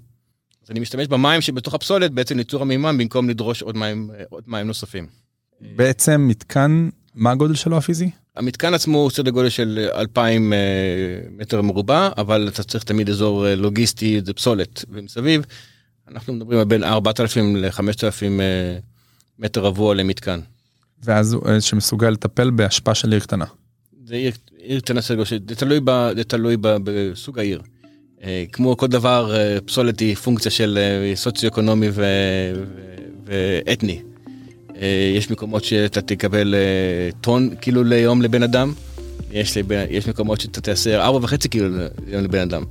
אז 0.68 0.72
אני 0.72 0.80
משתמש 0.80 1.06
במים 1.06 1.40
שבתוך 1.40 1.74
הפסולת 1.74 2.10
בעצם 2.12 2.36
לייצור 2.36 2.62
המימן 2.62 2.98
במקום 2.98 3.28
לדרוש 3.28 3.62
עוד 3.62 3.76
מים, 3.76 4.10
עוד 4.28 4.44
מים 4.46 4.66
נוספים. 4.66 5.06
בעצם 5.60 6.26
מתקן 6.28 6.88
מה 7.14 7.30
הגודל 7.30 7.54
שלו 7.54 7.76
הפיזי? 7.76 8.10
המתקן 8.36 8.74
עצמו 8.74 8.98
הוא 8.98 9.10
סדר 9.10 9.30
גודל 9.30 9.48
של 9.48 9.88
2,000 9.94 10.52
אה, 10.52 10.58
מטר 11.30 11.62
מרובע, 11.62 12.08
אבל 12.16 12.48
אתה 12.48 12.62
צריך 12.62 12.84
תמיד 12.84 13.10
אזור 13.10 13.46
אה, 13.46 13.54
לוגיסטי, 13.54 14.20
זה 14.24 14.32
פסולת, 14.32 14.84
ומסביב 14.90 15.44
אנחנו 16.08 16.32
מדברים 16.32 16.58
על 16.58 16.64
בין 16.64 16.84
4,000 16.84 17.56
ל-5,000 17.56 18.40
אה, 18.40 18.78
מטר 19.38 19.60
רבוע 19.60 19.94
למתקן. 19.94 20.40
ואז 21.02 21.36
שמסוגל 21.60 22.10
לטפל 22.10 22.50
בהשפעה 22.50 22.94
של 22.94 23.12
עיר 23.12 23.20
קטנה. 23.20 23.44
זה 24.04 24.14
עיר, 24.14 24.32
עיר 24.56 24.80
קטנה 24.80 25.00
סדר 25.00 25.16
גודל, 25.16 25.38
זה 25.48 25.56
תלוי, 25.56 25.80
ב, 25.84 26.10
זה 26.16 26.24
תלוי 26.24 26.56
ב, 26.56 26.68
בסוג 26.84 27.38
העיר. 27.38 27.62
כמו 28.52 28.76
כל 28.76 28.86
דבר, 28.86 29.34
פסולת 29.66 30.00
היא 30.00 30.16
פונקציה 30.16 30.50
של 30.50 30.78
סוציו-אקונומי 31.14 31.88
ואתני. 33.24 34.00
אה, 34.80 35.12
יש 35.16 35.30
מקומות 35.30 35.64
שאתה 35.64 36.00
תקבל 36.00 36.54
אה, 36.54 37.10
טון 37.20 37.50
כאילו 37.60 37.84
ליום 37.84 38.22
לבן 38.22 38.42
אדם, 38.42 38.72
יש, 39.30 39.56
יש 39.90 40.08
מקומות 40.08 40.40
שאתה 40.40 40.60
תעשה 40.60 41.04
ארבע 41.04 41.18
וחצי 41.24 41.48
כאילו 41.48 41.86
ליום 42.06 42.24
לבן 42.24 42.40
אדם. 42.40 42.62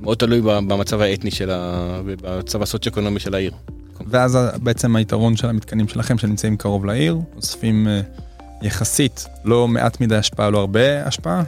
מאוד 0.00 0.18
תלוי 0.18 0.40
במצב 0.40 1.00
האתני 1.00 1.30
של 1.30 1.50
ה... 1.50 2.00
במצב 2.22 2.62
הסוציו-אקונומי 2.62 3.20
של 3.20 3.34
העיר. 3.34 3.52
ואז 4.06 4.38
בעצם 4.62 4.96
היתרון 4.96 5.36
של 5.36 5.48
המתקנים 5.48 5.88
שלכם 5.88 6.18
שנמצאים 6.18 6.56
קרוב 6.56 6.84
לעיר, 6.84 7.18
אוספים 7.36 7.88
אה, 7.88 8.00
יחסית 8.62 9.26
לא 9.44 9.68
מעט 9.68 10.00
מדי 10.00 10.16
השפעה, 10.16 10.50
לא 10.50 10.58
הרבה 10.58 11.06
השפעה, 11.06 11.42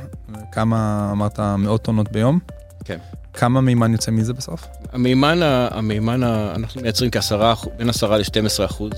כמה 0.53 1.09
אמרת 1.13 1.41
מאות 1.41 1.83
טונות 1.83 2.13
ביום? 2.13 2.39
כן. 2.87 2.99
כמה 3.35 3.61
מימן 3.61 3.93
יוצא 3.93 4.11
מזה 4.11 4.33
בסוף? 4.33 4.67
המימן, 4.93 5.41
המימן, 5.43 6.23
אנחנו 6.23 6.83
מייצרים 6.83 7.11
כעשרה, 7.11 7.55
בין 7.79 7.89
עשרה 7.89 8.19
ל-12 8.19 8.65
אחוז 8.65 8.93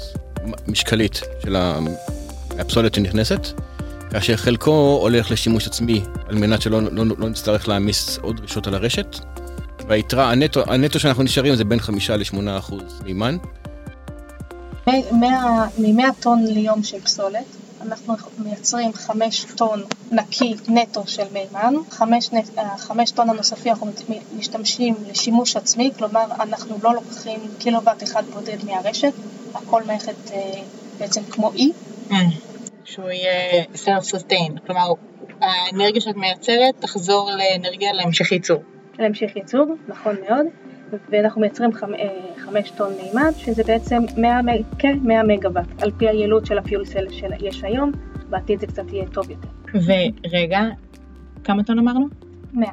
משקלית 0.69 1.21
של 1.43 1.57
הפסולת 2.59 2.95
שנכנסת, 2.95 3.47
כאשר 4.11 4.37
חלקו 4.37 4.99
הולך 5.03 5.31
לשימוש 5.31 5.67
עצמי 5.67 6.03
על 6.29 6.35
מנת 6.35 6.63
שלא 6.63 6.83
לא, 6.83 7.05
לא 7.19 7.29
נצטרך 7.29 7.69
להעמיס 7.69 8.19
עוד 8.19 8.37
דרישות 8.37 8.67
על 8.67 8.75
הרשת. 8.75 9.17
והיתרה, 9.89 10.31
הנטו, 10.31 10.63
הנטו 10.67 11.01
שאנחנו 11.01 11.23
נשארים 11.23 11.55
זה 11.55 11.65
בין 11.65 11.81
חמישה 11.81 12.17
לשמונה 12.17 12.59
אחוז 12.59 13.01
מימן. 13.05 13.37
מ-100 14.87 16.03
טון 16.21 16.45
ליום 16.45 16.83
של 16.83 17.01
פסולת, 17.01 17.57
אנחנו 17.89 18.15
מייצרים 18.39 18.93
5 18.93 19.45
טון 19.57 19.83
נקי 20.13 20.55
נטו 20.69 21.07
של 21.07 21.23
מימן, 21.33 21.75
5, 21.91 22.31
5 22.79 23.11
טון 23.11 23.31
הנוספים 23.31 23.73
אנחנו 23.73 23.91
משתמשים 24.39 24.95
לשימוש 25.11 25.57
עצמי, 25.57 25.91
כלומר 25.99 26.25
אנחנו 26.41 26.77
לא 26.83 26.95
לוקחים 26.95 27.41
קילוואט 27.59 28.03
אחד 28.03 28.23
בודד 28.25 28.65
מהרשת, 28.65 29.13
הכל 29.55 29.83
מערכת 29.87 30.31
אה, 30.33 30.61
בעצם 30.99 31.23
כמו 31.31 31.53
אי. 31.53 31.73
Mm. 32.11 32.15
שהוא 32.85 33.11
יהיה 33.11 33.65
self-sustain, 33.75 34.67
כלומר 34.67 34.93
האנרגיה 35.41 36.01
שאת 36.01 36.17
מייצרת 36.17 36.75
תחזור 36.81 37.31
לאנרגיה 37.31 37.93
להמשך 37.93 38.33
ייצור. 38.33 38.63
להמשך 38.99 39.37
ייצור, 39.37 39.67
נכון 39.89 40.17
מאוד. 40.29 40.47
ואנחנו 41.11 41.41
מייצרים 41.41 41.71
אה, 41.99 42.09
חמש 42.37 42.71
טון 42.71 42.93
מימד, 43.03 43.33
שזה 43.37 43.65
בעצם 43.65 44.03
כ-100 44.79 45.27
מגוואט, 45.27 45.83
על 45.83 45.91
פי 45.97 46.09
היעילות 46.09 46.47
של 46.47 46.59
הפיול 46.59 46.85
סל 46.85 47.07
שיש 47.11 47.65
היום, 47.65 47.93
בעתיד 48.31 48.61
זה 48.61 48.67
קצת 48.67 48.93
יהיה 48.93 49.07
טוב 49.07 49.31
יותר. 49.31 49.49
ורגע, 49.75 50.61
כמה 51.45 51.63
טון 51.63 51.79
אמרנו? 51.79 52.09
100. 52.53 52.69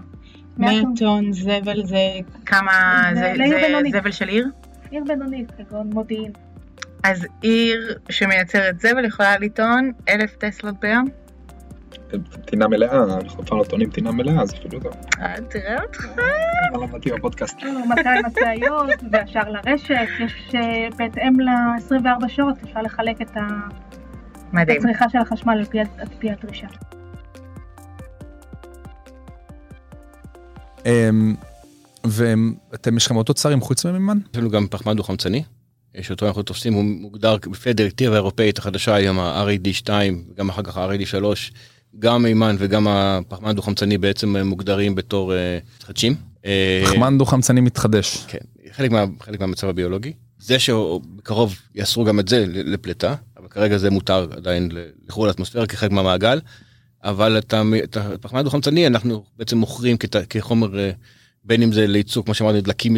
100 0.57 0.71
טון 0.95 1.33
זבל 1.33 1.85
זה 1.85 1.97
כמה, 2.45 3.01
זה, 3.13 3.33
זה 3.49 3.99
זבל 3.99 4.11
של 4.11 4.27
עיר? 4.27 4.47
עיר 4.91 5.03
בינונית, 5.07 5.51
כגון 5.51 5.89
מודיעין. 5.93 6.31
אז 7.03 7.27
עיר 7.41 7.97
שמייצרת 8.09 8.79
זבל 8.79 9.05
יכולה 9.05 9.37
לטעון 9.37 9.91
אלף 10.09 10.35
טסלות 10.35 10.79
ביום? 10.79 11.05
טינה 12.45 12.67
מלאה, 12.67 13.03
אנחנו 13.03 13.43
אף 13.43 13.49
פעם 13.49 13.57
לא 13.57 13.63
טוענים 13.63 13.89
טינה 13.89 14.11
מלאה, 14.11 14.41
אז 14.41 14.53
אפילו 14.53 14.79
לא. 14.83 14.91
אה, 15.19 15.35
תראה 15.49 15.83
אותך. 15.83 16.05
מה 16.71 16.77
למדתי 16.87 17.11
בפודקאסט? 17.11 17.57
200 17.89 18.25
משאיות, 18.25 18.89
והשאר 19.11 19.49
לרשת, 19.49 20.07
יש 20.19 20.55
אה, 20.55 20.87
בהתאם 20.97 21.39
ל-24 21.39 22.27
שעות, 22.27 22.55
אפשר 22.63 22.81
לחלק 22.81 23.21
את 23.21 23.37
הצריכה 24.53 25.09
של 25.09 25.17
החשמל 25.17 25.63
על 25.97 26.07
פי 26.19 26.31
הדרישה. 26.31 26.67
אמ, 30.85 31.35
ואתם 32.03 32.97
יש 32.97 33.05
לכם 33.05 33.15
עוד 33.15 33.25
תוצרים 33.25 33.61
חוץ 33.61 33.85
ממימן? 33.85 34.17
יש 34.33 34.37
לנו 34.39 34.49
גם 34.49 34.67
פחמן 34.67 34.95
דו-חמצני, 34.95 35.43
שאותו 36.01 36.27
אנחנו 36.27 36.43
תופסים, 36.43 36.73
הוא 36.73 36.83
מוגדר 36.83 37.35
לפי 37.51 37.69
הדירקטיבה 37.69 38.11
האירופאית 38.11 38.57
החדשה 38.57 38.95
היום, 38.95 39.19
ה-RAD 39.19 39.73
2, 39.73 40.23
וגם 40.29 40.49
אחר 40.49 40.61
כך 40.61 40.77
ה-RAD 40.77 41.05
3, 41.05 41.51
גם 41.99 42.23
מימן 42.23 42.55
וגם 42.59 42.87
הפחמן 42.87 43.55
דו-חמצני 43.55 43.97
בעצם 43.97 44.37
מוגדרים 44.37 44.95
בתור 44.95 45.33
מתחדשים. 45.77 46.15
פחמן 46.83 47.17
דו-חמצני 47.17 47.61
מתחדש. 47.61 48.25
כן, 48.27 48.37
חלק, 48.71 48.91
מה, 48.91 49.05
חלק 49.21 49.39
מהמצב 49.39 49.67
הביולוגי. 49.67 50.13
זה 50.39 50.59
שבקרוב 50.59 51.55
יאסרו 51.75 52.03
גם 52.03 52.19
את 52.19 52.27
זה 52.27 52.45
לפליטה, 52.47 53.15
אבל 53.37 53.47
כרגע 53.47 53.77
זה 53.77 53.89
מותר 53.89 54.27
עדיין 54.31 54.71
לחרור 55.07 55.27
לאטמוספירה 55.27 55.67
כחלק 55.67 55.91
מהמעגל, 55.91 56.39
אבל 57.03 57.37
את 57.37 57.97
הפחמן 57.97 58.41
דו-חמצני 58.43 58.87
אנחנו 58.87 59.23
בעצם 59.37 59.57
מוכרים 59.57 59.97
כחומר, 60.29 60.69
בין 61.43 61.61
אם 61.61 61.73
זה 61.73 61.87
לייצור, 61.87 62.25
כמו 62.25 62.33
שאמרתי, 62.33 62.61
דלקים, 62.61 62.97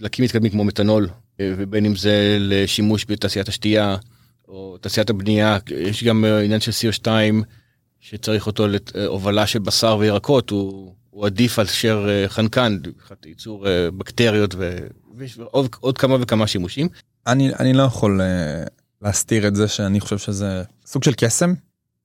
דלקים 0.00 0.24
מתקדמים 0.24 0.52
כמו 0.52 0.64
מתנול, 0.64 1.08
ובין 1.42 1.86
אם 1.86 1.96
זה 1.96 2.36
לשימוש 2.40 3.06
בתעשיית 3.08 3.48
השתייה, 3.48 3.96
או 4.48 4.76
תעשיית 4.80 5.10
הבנייה, 5.10 5.58
יש 5.76 6.04
גם 6.04 6.24
עניין 6.44 6.60
של 6.60 6.70
CO2 6.70 7.06
שצריך 8.04 8.46
אותו 8.46 8.66
להובלה 8.94 9.46
של 9.46 9.58
בשר 9.58 9.96
וירקות, 9.96 10.50
הוא, 10.50 10.94
הוא 11.10 11.26
עדיף 11.26 11.58
על 11.58 11.66
שר 11.66 12.06
חנקן, 12.28 12.78
ייצור 13.26 13.66
בקטריות 13.98 14.54
ו... 14.58 14.78
ויש 15.16 15.38
עוד, 15.38 15.76
עוד 15.80 15.98
כמה 15.98 16.16
וכמה 16.20 16.46
שימושים. 16.46 16.88
אני, 17.26 17.54
אני 17.54 17.72
לא 17.72 17.82
יכול 17.82 18.20
להסתיר 19.02 19.48
את 19.48 19.56
זה 19.56 19.68
שאני 19.68 20.00
חושב 20.00 20.18
שזה 20.18 20.62
סוג 20.86 21.04
של 21.04 21.12
קסם. 21.16 21.54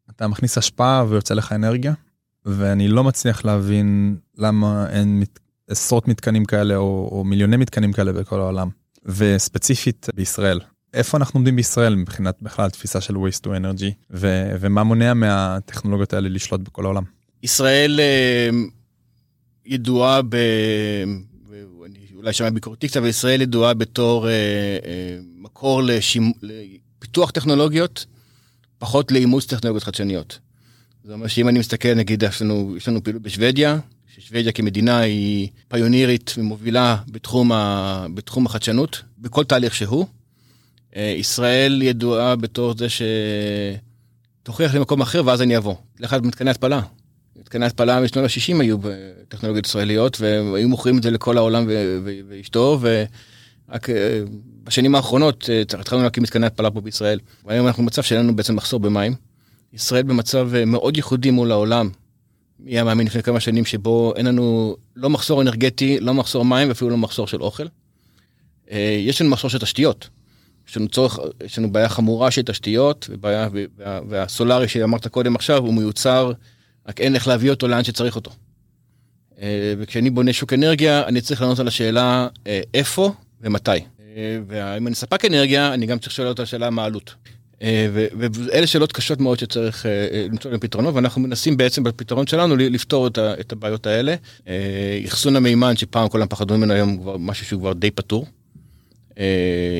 אתה 0.09 0.27
מכניס 0.27 0.57
השפעה 0.57 1.05
ויוצא 1.09 1.33
לך 1.33 1.51
אנרגיה, 1.51 1.93
ואני 2.45 2.87
לא 2.87 3.03
מצליח 3.03 3.45
להבין 3.45 4.17
למה 4.37 4.89
אין 4.89 5.19
מת, 5.19 5.39
עשרות 5.67 6.07
מתקנים 6.07 6.45
כאלה 6.45 6.75
או, 6.75 7.09
או 7.11 7.23
מיליוני 7.23 7.57
מתקנים 7.57 7.93
כאלה 7.93 8.13
בכל 8.13 8.39
העולם, 8.39 8.69
וספציפית 9.05 10.07
בישראל. 10.15 10.59
איפה 10.93 11.17
אנחנו 11.17 11.37
עומדים 11.37 11.55
בישראל 11.55 11.95
מבחינת 11.95 12.37
בכלל 12.41 12.69
תפיסה 12.69 13.01
של 13.01 13.15
waste 13.15 13.45
to 13.45 13.49
energy, 13.49 13.93
ו, 14.11 14.51
ומה 14.59 14.83
מונע 14.83 15.13
מהטכנולוגיות 15.13 16.13
האלה 16.13 16.29
לשלוט 16.29 16.61
בכל 16.61 16.85
העולם? 16.85 17.03
ישראל 17.43 17.99
uh, 17.99 18.55
ידועה 19.65 20.21
ב... 20.21 20.35
אולי 22.19 22.33
שמע 22.33 22.49
ביקורתי 22.49 22.87
קצת, 22.87 22.97
אבל 22.97 23.07
ישראל 23.07 23.41
ידועה 23.41 23.73
בתור 23.73 24.27
אה, 24.27 24.33
אה, 24.33 25.17
מקור 25.37 25.83
לשימ... 25.83 26.31
לפיתוח 26.41 27.31
טכנולוגיות, 27.31 28.05
פחות 28.77 29.11
לאימוץ 29.11 29.45
טכנולוגיות 29.45 29.83
חדשניות. 29.83 30.39
זאת 31.03 31.13
אומרת 31.13 31.29
שאם 31.29 31.47
אני 31.47 31.59
מסתכל, 31.59 31.93
נגיד, 31.93 32.23
יש 32.23 32.41
לנו, 32.41 32.73
יש 32.77 32.87
לנו 32.87 33.03
פעילות 33.03 33.21
בשוודיה, 33.21 33.79
ששוודיה 34.15 34.51
כמדינה 34.51 34.99
היא 34.99 35.47
פיונירית 35.67 36.33
ומובילה 36.37 36.97
בתחום, 37.07 37.51
ה, 37.51 38.05
בתחום 38.13 38.45
החדשנות, 38.45 39.01
בכל 39.17 39.43
תהליך 39.43 39.75
שהוא. 39.75 40.05
אה, 40.95 41.13
ישראל 41.17 41.81
ידועה 41.81 42.35
בתור 42.35 42.73
זה 42.77 42.87
שתוכיח 44.43 44.73
לי 44.73 44.79
מקום 44.79 45.01
אחר 45.01 45.21
ואז 45.25 45.41
אני 45.41 45.57
אבוא. 45.57 45.75
לך 45.99 46.13
מתקני 46.13 46.49
התפלה. 46.51 46.81
מתקני 47.35 47.65
התפלה 47.65 48.01
משנות 48.01 48.25
ה-60 48.25 48.61
היו 48.61 48.77
בטכנולוגיות 48.81 49.65
ישראליות 49.65 50.21
והיו 50.21 50.69
מוכרים 50.69 50.97
את 50.97 51.03
זה 51.03 51.11
לכל 51.11 51.37
העולם 51.37 51.65
ואשתו 52.27 52.79
ורק 52.81 53.89
אה, 53.89 54.21
בשנים 54.63 54.95
האחרונות 54.95 55.49
אה, 55.49 55.61
התחלנו 55.79 56.03
להקים 56.03 56.23
מתקני 56.23 56.45
התפלה 56.45 56.71
פה 56.71 56.81
בישראל. 56.81 57.19
והיום 57.45 57.67
אנחנו 57.67 57.83
במצב 57.83 58.03
שאין 58.03 58.19
לנו 58.19 58.35
בעצם 58.35 58.55
מחסור 58.55 58.79
במים. 58.79 59.15
ישראל 59.73 60.03
במצב 60.03 60.49
מאוד 60.67 60.97
ייחודי 60.97 61.31
מול 61.31 61.51
העולם. 61.51 61.89
מי 62.59 62.71
היה 62.71 62.83
מאמין 62.83 63.07
לפני 63.07 63.23
כמה 63.23 63.39
שנים 63.39 63.65
שבו 63.65 64.13
אין 64.15 64.25
לנו 64.25 64.75
לא 64.95 65.09
מחסור 65.09 65.41
אנרגטי, 65.41 65.99
לא 65.99 66.13
מחסור 66.13 66.45
מים 66.45 66.67
ואפילו 66.67 66.89
לא 66.89 66.97
מחסור 66.97 67.27
של 67.27 67.41
אוכל. 67.41 67.65
יש 68.99 69.21
לנו 69.21 69.29
מחסור 69.29 69.49
של 69.49 69.59
תשתיות. 69.59 70.09
יש 70.69 70.77
לנו 70.77 70.87
צורך, 70.87 71.19
יש 71.45 71.57
לנו 71.57 71.71
בעיה 71.71 71.89
חמורה 71.89 72.31
של 72.31 72.41
תשתיות, 72.41 73.07
ובעיה, 73.09 73.49
וה, 73.77 73.99
והסולארי 74.09 74.67
שאמרת 74.67 75.07
קודם 75.07 75.35
עכשיו 75.35 75.57
הוא 75.57 75.73
מיוצר 75.73 76.31
רק 76.87 77.01
אין 77.01 77.15
איך 77.15 77.27
להביא 77.27 77.49
אותו 77.49 77.67
לאן 77.67 77.83
שצריך 77.83 78.15
אותו. 78.15 78.31
אה, 79.41 79.73
וכשאני 79.77 80.09
בונה 80.09 80.33
שוק 80.33 80.53
אנרגיה, 80.53 81.07
אני 81.07 81.21
צריך 81.21 81.41
לענות 81.41 81.59
על 81.59 81.67
השאלה 81.67 82.27
אה, 82.47 82.61
איפה 82.73 83.13
ומתי. 83.41 83.71
אה, 83.71 84.39
ואם 84.47 84.87
אני 84.87 84.95
ספק 84.95 85.25
אנרגיה, 85.25 85.73
אני 85.73 85.85
גם 85.85 85.99
צריך 85.99 86.11
לשאול 86.11 86.27
אותה 86.27 86.45
שאלה 86.45 86.69
מה 86.69 86.83
העלות. 86.83 87.15
ואלה 88.17 88.67
שאלות 88.67 88.91
קשות 88.91 89.19
מאוד 89.19 89.39
שצריך 89.39 89.85
למצוא 90.29 90.51
להם 90.51 90.59
פתרונות, 90.59 90.95
ואנחנו 90.95 91.21
מנסים 91.21 91.57
בעצם 91.57 91.83
בפתרון 91.83 92.27
שלנו 92.27 92.55
לפתור 92.55 93.07
את 93.17 93.51
הבעיות 93.51 93.87
האלה. 93.87 94.15
אחסון 95.07 95.35
המימן, 95.35 95.77
שפעם 95.77 96.09
כולם 96.09 96.27
פחדו 96.27 96.57
ממנו, 96.57 96.73
היום 96.73 96.97
כבר 96.97 97.17
משהו 97.17 97.45
שהוא 97.45 97.59
כבר 97.61 97.73
די 97.73 97.91
פתור. 97.91 98.25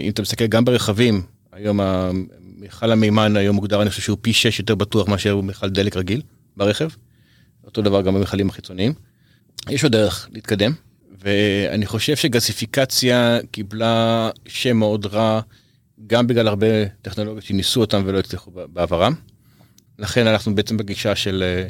אם 0.04 0.10
אתה 0.10 0.22
מסתכל 0.22 0.48
גם 0.48 0.66
ברכבים, 0.66 1.22
היום 1.52 1.80
מכל 2.58 2.92
המימן 2.92 3.38
היום 3.38 3.56
מוגדר, 3.56 3.82
אני 3.82 3.90
חושב 3.90 4.02
שהוא 4.02 4.18
פי 4.22 4.34
6 4.34 4.60
יותר 4.60 4.76
בטוח 4.76 5.08
מאשר 5.08 5.42
מכל 5.42 5.70
דלק 5.70 5.98
רגיל. 5.98 6.22
ברכב, 6.58 6.90
אותו 7.64 7.82
דבר 7.82 8.02
גם 8.02 8.16
במכלים 8.16 8.50
החיצוניים. 8.50 8.94
יש 9.70 9.84
עוד 9.84 9.92
דרך 9.92 10.30
להתקדם, 10.32 10.72
ואני 11.22 11.86
חושב 11.86 12.16
שגסיפיקציה 12.16 13.40
קיבלה 13.52 14.30
שם 14.48 14.78
מאוד 14.78 15.06
רע, 15.06 15.42
גם 16.08 16.28
בגלל 16.28 16.48
הרבה 16.48 16.68
טכנולוגיות 17.02 17.46
שניסו 17.46 17.82
אותם 17.82 18.04
ולא 18.06 18.20
הצליחו 18.20 18.52
בעברם. 18.52 19.14
לכן 20.00 20.28
אנחנו 20.28 20.56
בעצם 20.56 20.78
בגישה 20.78 21.16
של 21.16 21.44
אה, 21.46 21.68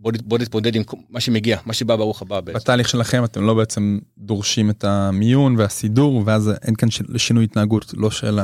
בוא, 0.00 0.12
בוא 0.24 0.38
נתמודד 0.38 0.74
עם 0.76 0.82
מה 1.10 1.20
שמגיע, 1.20 1.58
מה 1.66 1.72
שבא 1.72 1.96
ברוך 1.96 2.22
הבא. 2.22 2.40
בעצם. 2.40 2.58
בתהליך 2.58 2.88
שלכם 2.88 3.24
אתם 3.24 3.42
לא 3.42 3.54
בעצם 3.54 3.98
דורשים 4.18 4.70
את 4.70 4.84
המיון 4.84 5.56
והסידור, 5.56 6.22
ואז 6.26 6.50
אין 6.62 6.74
כאן 6.74 6.88
שינוי 7.16 7.44
התנהגות, 7.44 7.94
לא 7.96 8.10
של 8.10 8.38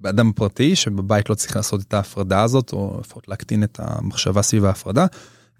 באדם 0.00 0.32
פרטי 0.32 0.76
שבבית 0.76 1.30
לא 1.30 1.34
צריך 1.34 1.56
לעשות 1.56 1.80
את 1.80 1.94
ההפרדה 1.94 2.42
הזאת 2.42 2.72
או 2.72 2.96
לפחות 3.00 3.28
להקטין 3.28 3.64
את 3.64 3.80
המחשבה 3.82 4.42
סביב 4.42 4.64
ההפרדה. 4.64 5.06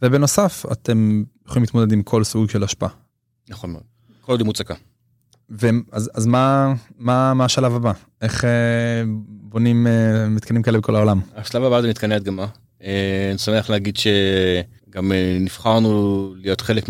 ובנוסף 0.02 0.64
אתם 0.72 1.24
יכולים 1.46 1.62
להתמודד 1.62 1.92
עם 1.92 2.02
כל 2.02 2.24
סוג 2.24 2.50
של 2.50 2.64
השפעה. 2.64 2.88
נכון 3.48 3.72
מאוד. 3.72 3.82
כל 4.20 4.32
עוד 4.32 4.40
היא 4.40 4.46
מוצקה. 4.46 4.74
ואז 5.50 6.10
אז 6.14 6.26
מה 6.26 6.74
מה 6.98 7.34
מה 7.34 7.44
השלב 7.44 7.74
הבא 7.74 7.92
איך 8.22 8.44
אה, 8.44 8.50
בונים 9.26 9.86
אה, 9.86 10.28
מתקנים 10.28 10.62
כאלה 10.62 10.78
בכל 10.78 10.96
העולם 10.96 11.20
השלב 11.36 11.64
הבא 11.64 11.80
זה 11.80 11.88
מתקני 11.88 12.14
הדגמה. 12.14 12.46
אה, 12.82 13.28
אני 13.30 13.38
שמח 13.38 13.70
להגיד 13.70 13.96
שגם 14.94 15.12
אה, 15.12 15.36
נבחרנו 15.40 16.34
להיות 16.36 16.60
חלק 16.60 16.84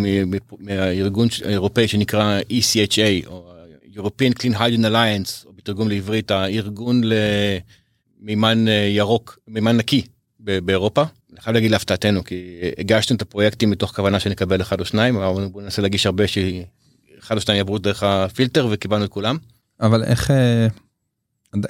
מהארגון 0.59 1.29
האירופאי 1.45 1.89
שנקרא 1.89 2.41
ECHA 2.41 3.27
או 3.27 3.53
European 3.95 4.39
Clean 4.39 4.57
Hydrogen 4.57 4.85
Alliance 4.85 5.49
בתרגום 5.57 5.89
לעברית 5.89 6.31
הארגון 6.31 7.01
למימן 7.05 8.69
אה, 8.69 8.73
ירוק 8.73 9.39
מימן 9.49 9.77
נקי 9.77 10.07
באירופה. 10.41 11.03
אני 11.33 11.41
חייב 11.41 11.55
להגיד 11.55 11.71
להפתעתנו 11.71 12.25
כי 12.25 12.61
הגשתם 12.79 13.15
את 13.15 13.23
הפרויקטים 13.23 13.71
מתוך 13.71 13.97
כוונה 13.97 14.21
שנקבל 14.21 14.61
אחד 14.61 14.81
או 14.81 14.85
שניים 14.85 15.17
אבל 15.17 15.47
בוא 15.47 15.63
ננסה 15.63 15.83
להגיש 15.83 16.07
הרבה 16.07 16.25
שאחד 16.27 17.37
או 17.37 17.41
שניים 17.41 17.59
יעברו 17.59 17.79
דרך 17.79 18.03
הפילטר 18.03 18.69
וקיבלנו 18.71 19.05
את 19.05 19.11
כולם. 19.11 19.37
אבל 19.81 20.05
איך 20.05 20.31
אה, 20.31 20.67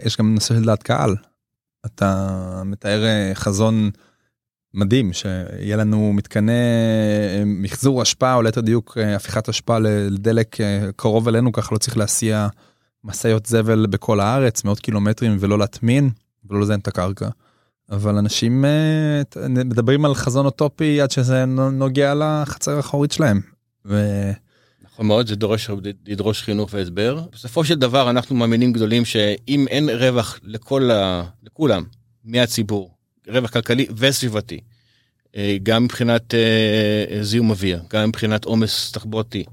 יש 0.05 0.17
גם 0.17 0.35
נושא 0.35 0.55
של 0.55 0.65
דעת 0.65 0.83
קהל. 0.83 1.17
אתה 1.87 2.63
מתאר 2.65 3.05
חזון 3.35 3.91
מדהים 4.75 5.13
שיהיה 5.13 5.77
לנו 5.77 6.13
מתקני 6.13 6.53
מחזור 7.47 8.03
אשפה 8.03 8.35
או 8.35 8.43
ליתר 8.43 8.61
דיוק 8.61 8.99
הפיכת 9.17 9.49
אשפה 9.49 9.79
לדלק 9.79 10.57
קרוב 10.97 11.29
אלינו 11.29 11.53
ככה 11.53 11.75
לא 11.75 11.79
צריך 11.79 11.97
להסיע 11.97 12.49
משאיות 13.05 13.47
זבל 13.47 13.87
בכל 13.87 14.21
הארץ, 14.21 14.65
מאות 14.65 14.81
קילומטרים, 14.81 15.37
ולא 15.41 15.59
להטמין, 15.59 16.11
ולא 16.51 16.61
לזיין 16.61 16.81
את 16.81 16.89
הקרקע. 16.89 17.29
אבל 17.91 18.17
אנשים 18.17 18.65
מדברים 19.47 20.05
על 20.05 20.15
חזון 20.15 20.47
אוטופי 20.47 21.01
עד 21.01 21.11
שזה 21.11 21.45
נוגע 21.45 22.15
לחצר 22.15 22.77
האחורית 22.77 23.13
שלהם. 23.13 23.41
ו... 23.87 24.31
נכון 24.85 25.07
מאוד, 25.07 25.27
זה 25.27 25.37
דורש, 25.37 25.71
לדרוש 26.07 26.43
חינוך 26.43 26.71
והסבר. 26.73 27.25
בסופו 27.33 27.65
של 27.65 27.75
דבר 27.75 28.11
אנחנו 28.11 28.37
מאמינים 28.37 28.73
גדולים 28.73 29.05
שאם 29.05 29.67
אין 29.71 29.91
רווח 29.91 30.41
לכל 30.43 30.91
ה... 30.91 31.25
לכולם 31.43 31.85
מהציבור, 32.25 32.94
רווח 33.29 33.51
כלכלי 33.51 33.87
וסביבתי, 33.97 34.61
אה, 35.37 35.57
גם 35.63 35.85
מבחינת 35.85 36.35
אה, 36.35 37.23
זיהום 37.23 37.51
אוויר, 37.51 37.83
גם 37.91 38.09
מבחינת 38.09 38.45
עומס 38.45 38.93
תחבורתי, 38.93 39.45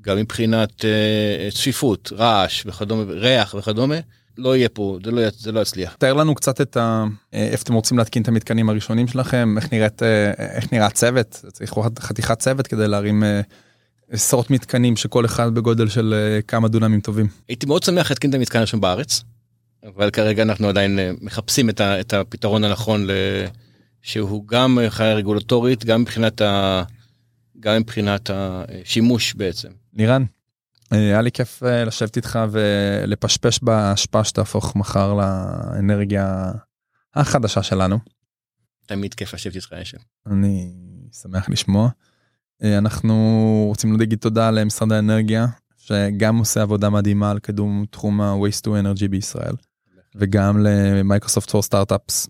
גם 0.00 0.16
מבחינת 0.16 0.84
אה, 0.84 1.48
צפיפות, 1.50 2.12
רעש 2.16 2.62
וכדומה, 2.66 3.12
ריח 3.12 3.54
וכדומה, 3.58 3.96
לא 4.38 4.56
יהיה 4.56 4.68
פה, 4.68 4.98
זה 5.04 5.10
לא, 5.10 5.22
זה 5.38 5.52
לא 5.52 5.60
יצליח. 5.60 5.96
תאר 5.98 6.12
לנו 6.12 6.34
קצת 6.34 6.60
את 6.60 6.76
ה... 6.76 7.04
אה, 7.34 7.48
איפה 7.52 7.62
אתם 7.62 7.74
רוצים 7.74 7.98
להתקין 7.98 8.22
את 8.22 8.28
המתקנים 8.28 8.68
הראשונים 8.68 9.08
שלכם, 9.08 9.54
איך 9.56 9.72
נראית, 9.72 10.02
אה, 10.02 10.32
איך 10.38 10.72
נראה 10.72 10.86
הצוות, 10.86 11.44
צריך 11.52 11.74
חתיכת 11.98 12.38
צוות 12.38 12.66
כדי 12.66 12.88
להרים 12.88 13.24
אה, 13.24 13.40
עשרות 14.10 14.50
מתקנים 14.50 14.96
שכל 14.96 15.24
אחד 15.24 15.54
בגודל 15.54 15.88
של 15.88 16.38
כמה 16.48 16.68
דונמים 16.68 17.00
טובים. 17.00 17.28
הייתי 17.48 17.66
מאוד 17.66 17.82
שמח 17.82 18.10
להתקין 18.10 18.30
את 18.30 18.34
המתקן 18.34 18.58
הראשון 18.58 18.80
בארץ, 18.80 19.22
אבל 19.84 20.10
כרגע 20.10 20.42
אנחנו 20.42 20.68
עדיין 20.68 20.98
מחפשים 21.20 21.70
את, 21.70 21.80
ה, 21.80 22.00
את 22.00 22.12
הפתרון 22.12 22.64
הנכון, 22.64 23.06
שהוא 24.02 24.48
גם 24.48 24.78
חיה 24.88 25.14
רגולטורית, 25.14 25.84
גם 25.84 26.00
מבחינת 26.00 26.40
ה... 26.40 26.82
גם 27.60 27.80
מבחינת 27.80 28.30
השימוש 28.30 29.34
בעצם. 29.34 29.68
לירן, 29.94 30.24
אה, 30.92 30.98
היה 30.98 31.22
לי 31.22 31.32
כיף 31.32 31.62
אה, 31.62 31.84
לשבת 31.84 32.16
איתך 32.16 32.38
ולפשפש 32.50 33.62
בהשפעה 33.62 34.24
שתהפוך 34.24 34.76
מחר 34.76 35.14
לאנרגיה 35.14 36.52
החדשה 37.14 37.62
שלנו. 37.62 37.98
תמיד 38.86 39.14
כיף 39.14 39.34
לשבת 39.34 39.56
איתך 39.56 39.74
ישב. 39.80 39.98
אני 40.26 40.72
שמח 41.12 41.48
לשמוע. 41.48 41.88
אה, 42.62 42.78
אנחנו 42.78 43.14
רוצים 43.68 44.00
להגיד 44.00 44.18
תודה 44.18 44.50
למשרד 44.50 44.92
האנרגיה 44.92 45.46
שגם 45.76 46.38
עושה 46.38 46.62
עבודה 46.62 46.90
מדהימה 46.90 47.30
על 47.30 47.38
קידום 47.38 47.84
תחום 47.90 48.20
ה-Waste 48.20 48.66
to 48.66 48.68
Energy 48.68 49.08
בישראל 49.10 49.54
וגם 50.14 50.66
למייקרוסופט 50.66 51.50
פור 51.50 51.62
סטארט-אפס. 51.62 52.28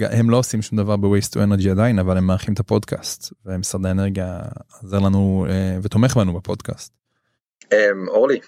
הם 0.00 0.30
לא 0.30 0.36
עושים 0.36 0.62
שום 0.62 0.78
דבר 0.78 0.96
ב-Waste 0.96 1.30
to 1.34 1.36
Energy 1.36 1.70
עדיין 1.70 1.98
אבל 1.98 2.16
הם 2.16 2.26
מארחים 2.26 2.54
את 2.54 2.60
הפודקאסט 2.60 3.32
ומשרד 3.46 3.86
האנרגיה 3.86 4.40
עזר 4.82 4.98
לנו 4.98 5.46
ותומך 5.82 6.16
בנו 6.16 6.34
בפודקאסט. 6.34 6.92
אמ, 7.72 8.08
אורלי, 8.08 8.40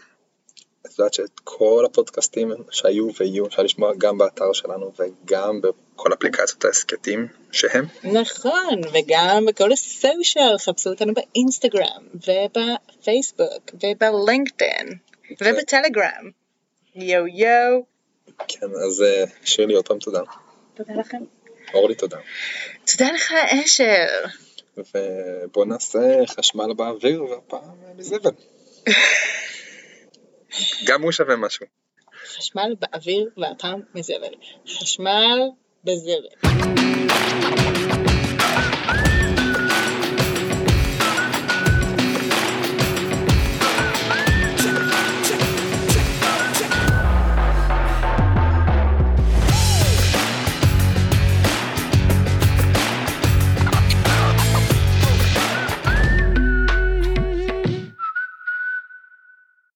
את 0.87 0.99
יודעת 0.99 1.15
שאת 1.15 1.41
כל 1.45 1.85
הפודקאסטים 1.87 2.53
שהיו 2.71 3.09
ויהיו 3.21 3.47
אפשר 3.47 3.63
לשמוע 3.63 3.93
גם 3.99 4.19
באתר 4.19 4.53
שלנו 4.53 4.93
וגם 4.99 5.61
בכל 5.61 6.13
אפליקציות 6.13 6.65
ההסכתים 6.65 7.29
שהם. 7.53 7.85
נכון, 8.05 8.81
וגם 8.93 9.45
בכל 9.47 9.73
הסושיאל, 9.73 10.59
חפשו 10.59 10.91
אותנו 10.91 11.13
באינסטגרם 11.15 12.03
ובפייסבוק 12.15 13.71
ובלינקדאין 13.75 14.89
ובטלגרם. 15.41 16.31
יו 16.95 17.27
יו. 17.27 17.92
כן, 18.49 18.67
אז 18.87 19.03
אה, 19.03 19.25
שירלי 19.45 19.75
עוד 19.75 19.89
פעם 19.89 19.99
תודה. 19.99 20.21
תודה 20.75 20.95
לכם. 20.95 21.19
אורלי 21.75 21.95
תודה. 21.95 22.17
תודה 22.93 23.13
לך 23.13 23.33
אשר. 23.65 24.07
ובוא 24.77 25.65
נעשה 25.65 25.99
חשמל 26.27 26.73
באוויר 26.77 27.25
והפעם 27.25 27.97
מזבל. 27.97 28.31
גם 30.87 31.03
הוא 31.03 31.13
שווה 31.13 31.37
משהו. 31.37 31.67
חשמל 32.27 32.75
באוויר 32.81 33.31
והפעם 33.37 33.81
מזבל. 33.95 34.35
חשמל 34.67 35.39
בזבל. 35.85 36.27